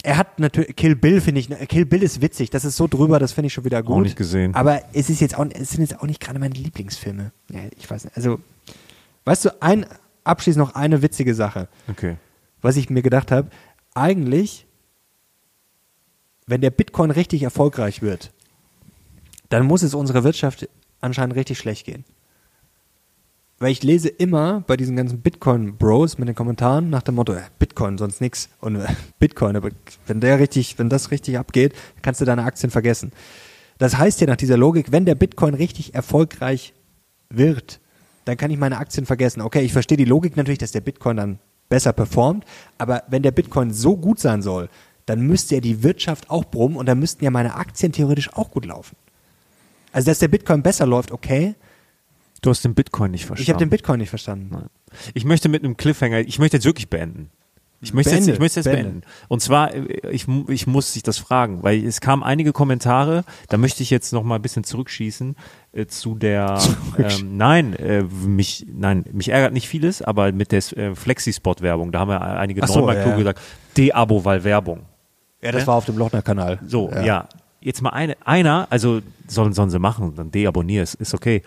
[0.03, 3.19] er hat natürlich Kill Bill finde ich Kill Bill ist witzig, das ist so drüber,
[3.19, 3.97] das finde ich schon wieder gut.
[3.97, 4.55] Auch nicht gesehen.
[4.55, 7.33] Aber es ist jetzt auch es sind jetzt auch nicht gerade meine Lieblingsfilme.
[7.51, 8.17] Ja, ich weiß nicht.
[8.17, 8.41] Also
[9.25, 9.87] weißt du, ein
[10.25, 12.17] abschließend noch eine witzige Sache, Okay.
[12.63, 13.51] Was ich mir gedacht habe,
[13.95, 14.67] eigentlich
[16.47, 18.33] wenn der Bitcoin richtig erfolgreich wird,
[19.49, 20.69] dann muss es unserer Wirtschaft
[21.01, 22.05] anscheinend richtig schlecht gehen.
[23.59, 27.43] Weil ich lese immer bei diesen ganzen Bitcoin-Bros mit den Kommentaren nach dem Motto, äh,
[27.59, 28.49] Bitcoin, sonst nix.
[28.61, 28.87] Und äh,
[29.21, 29.71] Bitcoin, aber
[30.07, 33.13] wenn der richtig, wenn das richtig abgeht, kannst du deine Aktien vergessen.
[33.79, 36.73] Das heißt ja nach dieser Logik, wenn der Bitcoin richtig erfolgreich
[37.31, 37.81] wird,
[38.25, 39.41] dann kann ich meine Aktien vergessen.
[39.41, 41.39] Okay, ich verstehe die Logik natürlich, dass der Bitcoin dann
[41.73, 42.45] besser performt,
[42.77, 44.69] aber wenn der Bitcoin so gut sein soll,
[45.07, 48.51] dann müsste ja die Wirtschaft auch brummen und dann müssten ja meine Aktien theoretisch auch
[48.51, 48.95] gut laufen.
[49.91, 51.55] Also, dass der Bitcoin besser läuft, okay.
[52.43, 53.43] Du hast den Bitcoin nicht verstanden.
[53.43, 54.49] Ich habe den Bitcoin nicht verstanden.
[54.51, 54.67] Nein.
[55.15, 57.31] Ich möchte mit einem Cliffhanger, ich möchte jetzt wirklich beenden.
[57.81, 58.83] Ich möchte, jetzt, Beende, ich möchte jetzt beende.
[58.83, 59.07] beenden.
[59.29, 59.75] Und zwar,
[60.11, 64.13] ich, ich muss sich das fragen, weil es kamen einige Kommentare, da möchte ich jetzt
[64.13, 65.37] noch mal ein bisschen zurückschießen
[65.73, 66.59] äh, zu der,
[66.99, 72.01] ähm, nein, äh, mich, nein, mich ärgert nicht vieles, aber mit der äh, Flexi-Spot-Werbung, da
[72.01, 73.19] haben ja einige so, neunmal ja, klug ja.
[73.19, 73.41] gesagt,
[73.77, 74.83] De-Abo, weil Werbung.
[75.41, 75.67] Ja, das Ja?
[75.69, 76.61] war auf dem Lochner-Kanal.
[76.67, 77.29] So, ja.
[77.61, 81.43] Jetzt mal eine, einer, also sollen, sollen sie machen, dann deabonnier, ist, ist okay.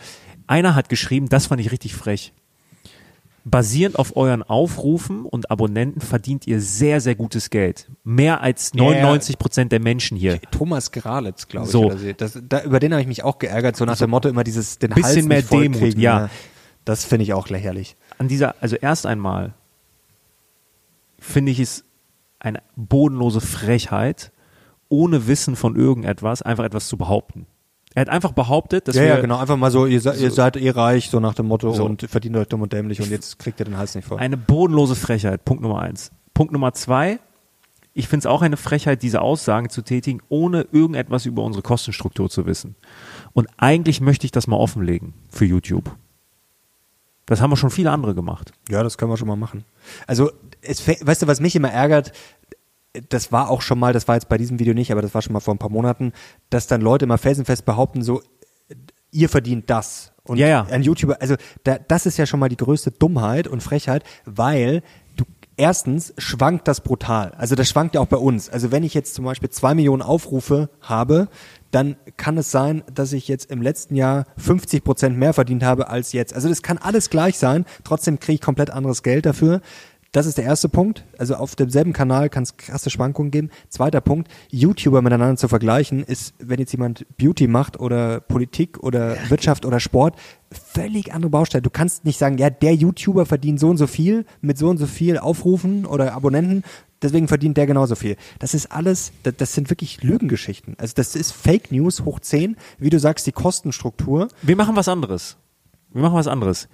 [0.47, 2.33] Einer hat geschrieben, das fand ich richtig frech.
[3.47, 7.91] Basierend auf euren Aufrufen und Abonnenten verdient ihr sehr, sehr gutes Geld.
[8.03, 8.89] Mehr als Ja, ja.
[9.01, 10.41] 99 Prozent der Menschen hier.
[10.49, 11.71] Thomas Gralitz, glaube ich.
[11.71, 11.91] So.
[12.17, 14.79] Das, da, über den habe ich mich auch geärgert, so nach dem Motto immer dieses
[14.79, 16.29] den Bisschen Hals mehr Demut, kriegen, ja.
[16.85, 17.95] Das finde ich auch lächerlich.
[18.17, 19.53] An dieser, also erst einmal
[21.19, 21.83] finde ich es
[22.39, 24.31] eine bodenlose Frechheit,
[24.89, 27.47] ohne Wissen von irgendetwas einfach etwas zu behaupten.
[27.95, 29.37] Er hat einfach behauptet, dass ja, wir, ja, genau.
[29.37, 31.85] Einfach mal so, ihr, se ihr seid eh reich, so nach dem Motto So.
[31.85, 34.19] und verdient euch dumm und dämlich und jetzt kriegt ihr den Hals nicht voll.
[34.19, 36.11] Eine bodenlose Frechheit, Punkt Nummer eins.
[36.33, 37.19] Punkt Nummer zwei,
[37.93, 42.29] ich finde es auch eine Frechheit, diese Aussagen zu tätigen, ohne irgendetwas über unsere Kostenstruktur
[42.29, 42.75] zu wissen.
[43.31, 45.89] Und eigentlich möchte ich das mal offenlegen für YouTube.
[47.25, 48.51] Das haben wir schon viele andere gemacht.
[48.69, 49.63] Ja, das können wir schon mal machen.
[50.05, 50.31] Also,
[50.61, 52.11] es, weißt du, was mich immer ärgert,
[53.09, 55.21] das war auch schon mal, das war jetzt bei diesem Video nicht, aber das war
[55.21, 56.13] schon mal vor ein paar Monaten,
[56.49, 58.21] dass dann Leute immer felsenfest behaupten, so,
[59.11, 60.13] ihr verdient das.
[60.23, 60.65] Und Ja, ja.
[60.69, 64.81] ein YouTuber, also da, das ist ja schon mal die größte Dummheit und Frechheit, weil
[65.15, 65.23] du
[65.57, 67.31] erstens schwankt das brutal.
[67.37, 68.49] Also das schwankt ja auch bei uns.
[68.49, 71.27] Also wenn ich jetzt zum Beispiel zwei Millionen Aufrufe habe,
[71.71, 75.89] dann kann es sein, dass ich jetzt im letzten Jahr 50 Prozent mehr verdient habe
[75.89, 76.33] als jetzt.
[76.33, 77.65] Also das kann alles gleich sein.
[77.83, 79.61] Trotzdem kriege ich komplett anderes Geld dafür.
[80.15, 81.03] Das ist der erste Punkt.
[81.17, 83.49] Also auf demselben Kanal kann es krasse Schwankungen geben.
[83.67, 89.17] Zweiter Punkt, YouTuber miteinander zu vergleichen, ist, wenn jetzt jemand Beauty macht oder Politik oder
[89.27, 90.15] Wirtschaft oder Sport,
[90.49, 91.63] völlig andere Baustelle.
[91.63, 94.77] Du kannst nicht sagen, ja, der YouTuber verdient so und so viel mit so und
[94.77, 96.63] so viel Aufrufen oder Abonnenten,
[97.01, 98.15] deswegen verdient der genauso viel.
[98.39, 100.75] Das ist alles, das, das sind wirklich Lügengeschichten.
[100.77, 104.29] Also das ist Fake News hoch 10, wie du sagst, die Kostenstruktur.
[104.41, 105.35] Wir machen was anderes.
[105.91, 106.69] Wir machen was anderes.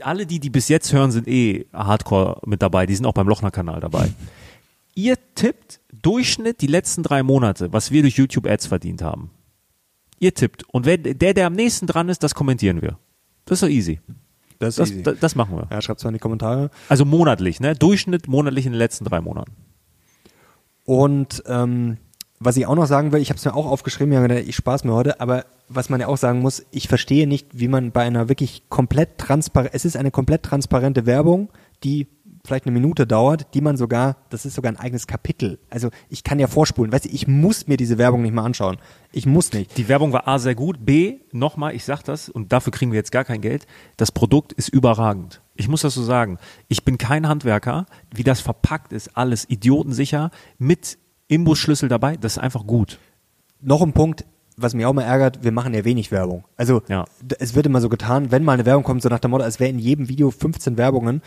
[0.00, 2.86] Alle, die, die bis jetzt hören, sind eh hardcore mit dabei.
[2.86, 4.10] Die sind auch beim Lochner-Kanal dabei.
[4.94, 9.30] Ihr tippt Durchschnitt die letzten drei Monate, was wir durch YouTube-Ads verdient haben.
[10.18, 10.64] Ihr tippt.
[10.68, 12.98] Und wer, der, der am nächsten dran ist, das kommentieren wir.
[13.44, 14.00] Das ist doch easy.
[14.58, 15.68] Das Das, das, das machen wir.
[15.70, 16.70] ja, schreibt's mal in die Kommentare.
[16.88, 17.74] Also monatlich, ne?
[17.74, 19.52] Durchschnitt monatlich in den letzten drei Monaten.
[20.84, 21.98] Und ähm,
[22.44, 24.84] was ich auch noch sagen will, ich habe es mir auch aufgeschrieben, ja, ich spaß
[24.84, 28.02] mir heute, aber was man ja auch sagen muss, ich verstehe nicht, wie man bei
[28.02, 31.48] einer wirklich komplett transparent, es ist eine komplett transparente Werbung,
[31.82, 32.06] die
[32.46, 35.58] vielleicht eine Minute dauert, die man sogar, das ist sogar ein eigenes Kapitel.
[35.70, 38.76] Also ich kann ja vorspulen, weißt du, ich muss mir diese Werbung nicht mal anschauen.
[39.12, 39.76] Ich muss nicht.
[39.78, 40.84] Die Werbung war A sehr gut.
[40.84, 43.66] B, nochmal, ich sag das, und dafür kriegen wir jetzt gar kein Geld.
[43.96, 45.40] Das Produkt ist überragend.
[45.56, 46.38] Ich muss das so sagen.
[46.68, 47.86] Ich bin kein Handwerker.
[48.12, 50.98] Wie das verpackt ist, alles idiotensicher, mit
[51.28, 52.98] Imbusschlüssel dabei, das ist einfach gut.
[53.60, 54.24] Noch ein Punkt,
[54.56, 56.44] was mich auch mal ärgert, wir machen ja wenig Werbung.
[56.56, 57.04] Also Ja.
[57.38, 59.58] es wird immer so getan, wenn mal eine Werbung kommt, so nach dem Motto, als
[59.58, 61.22] wäre in jedem Video 15 Werbungen.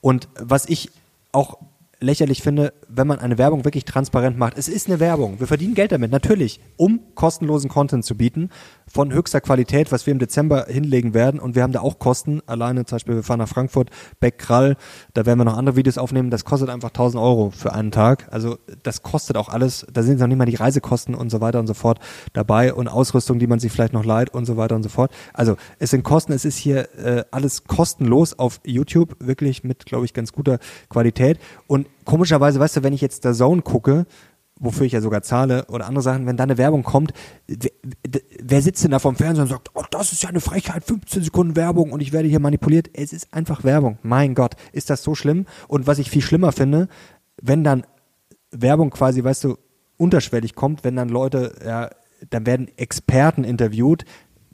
[0.00, 0.90] Und was ich
[1.32, 1.58] auch
[2.00, 4.58] lächerlich finde, wenn man eine Werbung wirklich transparent macht.
[4.58, 5.40] Es ist eine Werbung.
[5.40, 8.50] Wir verdienen Geld damit, natürlich, um kostenlosen Content zu bieten
[8.88, 11.40] von höchster Qualität, was wir im Dezember hinlegen werden.
[11.40, 12.40] Und wir haben da auch Kosten.
[12.46, 14.76] Alleine zum Beispiel, wir fahren nach Frankfurt, Beck Krall,
[15.14, 16.30] da werden wir noch andere Videos aufnehmen.
[16.30, 18.28] Das kostet einfach 1000 Euro für einen Tag.
[18.30, 19.86] Also das kostet auch alles.
[19.92, 21.98] Da sind noch nicht mal die Reisekosten und so weiter und so fort
[22.32, 25.10] dabei und Ausrüstung, die man sich vielleicht noch leiht und so weiter und so fort.
[25.32, 26.32] Also es sind Kosten.
[26.32, 30.58] Es ist hier äh, alles kostenlos auf YouTube, wirklich mit, glaube ich, ganz guter
[30.88, 31.38] Qualität.
[31.66, 34.06] Und komischerweise, weißt du, wenn ich jetzt der Zone gucke,
[34.58, 37.12] wofür ich ja sogar zahle oder andere Sachen, wenn da eine Werbung kommt,
[37.46, 37.70] wer,
[38.42, 41.24] wer sitzt denn da vom Fernseher und sagt, oh, das ist ja eine Frechheit, 15
[41.24, 42.88] Sekunden Werbung und ich werde hier manipuliert.
[42.94, 43.98] Es ist einfach Werbung.
[44.02, 45.46] Mein Gott, ist das so schlimm?
[45.68, 46.88] Und was ich viel schlimmer finde,
[47.40, 47.86] wenn dann
[48.50, 49.58] Werbung quasi, weißt du,
[49.98, 51.90] unterschwellig kommt, wenn dann Leute, ja,
[52.30, 54.04] dann werden Experten interviewt,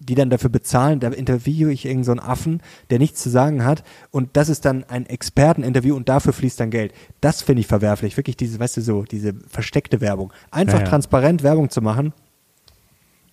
[0.04, 3.64] die dann dafür bezahlen, da interviewe ich irgendeinen so einen Affen, der nichts zu sagen
[3.64, 6.92] hat und das ist dann ein Experteninterview und dafür fließt dann Geld.
[7.20, 10.32] Das finde ich verwerflich, wirklich diese, weißt du, so, diese versteckte Werbung.
[10.50, 10.88] Einfach Ja, ja.
[10.90, 12.12] transparent Werbung zu machen,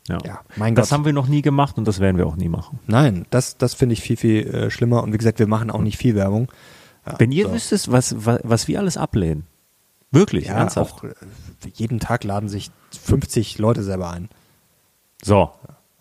[0.08, 0.98] Ja, mein das Gott.
[0.98, 2.80] haben wir noch nie gemacht und das werden wir auch nie machen.
[2.88, 5.82] nein, das, das finde ich viel, viel äh, schlimmer und wie gesagt, wir machen auch
[5.82, 6.52] nicht viel Werbung.
[7.06, 7.54] Ja, Wenn ihr so.
[7.54, 9.46] wüsstet, was, was, was wir alles ablehnen.
[10.12, 10.94] Wirklich, ja, ernsthaft.
[10.96, 11.14] auch äh,
[11.76, 14.30] jeden Tag laden sich 50 Leute selber ein.
[15.24, 15.52] So,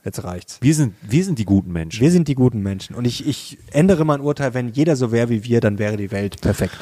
[0.04, 0.58] Jetzt reicht's.
[0.60, 2.00] wir sind, wir sind die guten Menschen.
[2.00, 2.94] Wir sind die guten Menschen.
[2.94, 6.10] Und ich, ich ändere mein Urteil, wenn jeder so wäre wie wir, dann wäre die
[6.10, 6.74] Welt perfekt.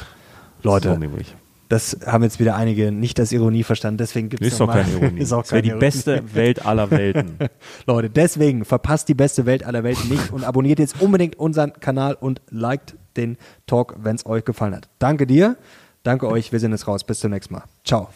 [0.63, 1.35] So Leute, nämlich.
[1.69, 4.91] das haben jetzt wieder einige nicht als Ironie verstanden, deswegen gibt es Ist doch keine
[4.93, 5.21] Ironie.
[5.21, 5.81] Ist auch das wäre die Ironie.
[5.81, 7.39] beste Welt aller Welten.
[7.87, 12.15] Leute, deswegen verpasst die beste Welt aller Welten nicht und abonniert jetzt unbedingt unseren Kanal
[12.15, 14.89] und liked den Talk, wenn es euch gefallen hat.
[14.99, 15.57] Danke dir,
[16.03, 17.03] danke euch, wir sind jetzt raus.
[17.05, 17.65] Bis zum nächsten Mal.
[17.85, 18.09] Ciao.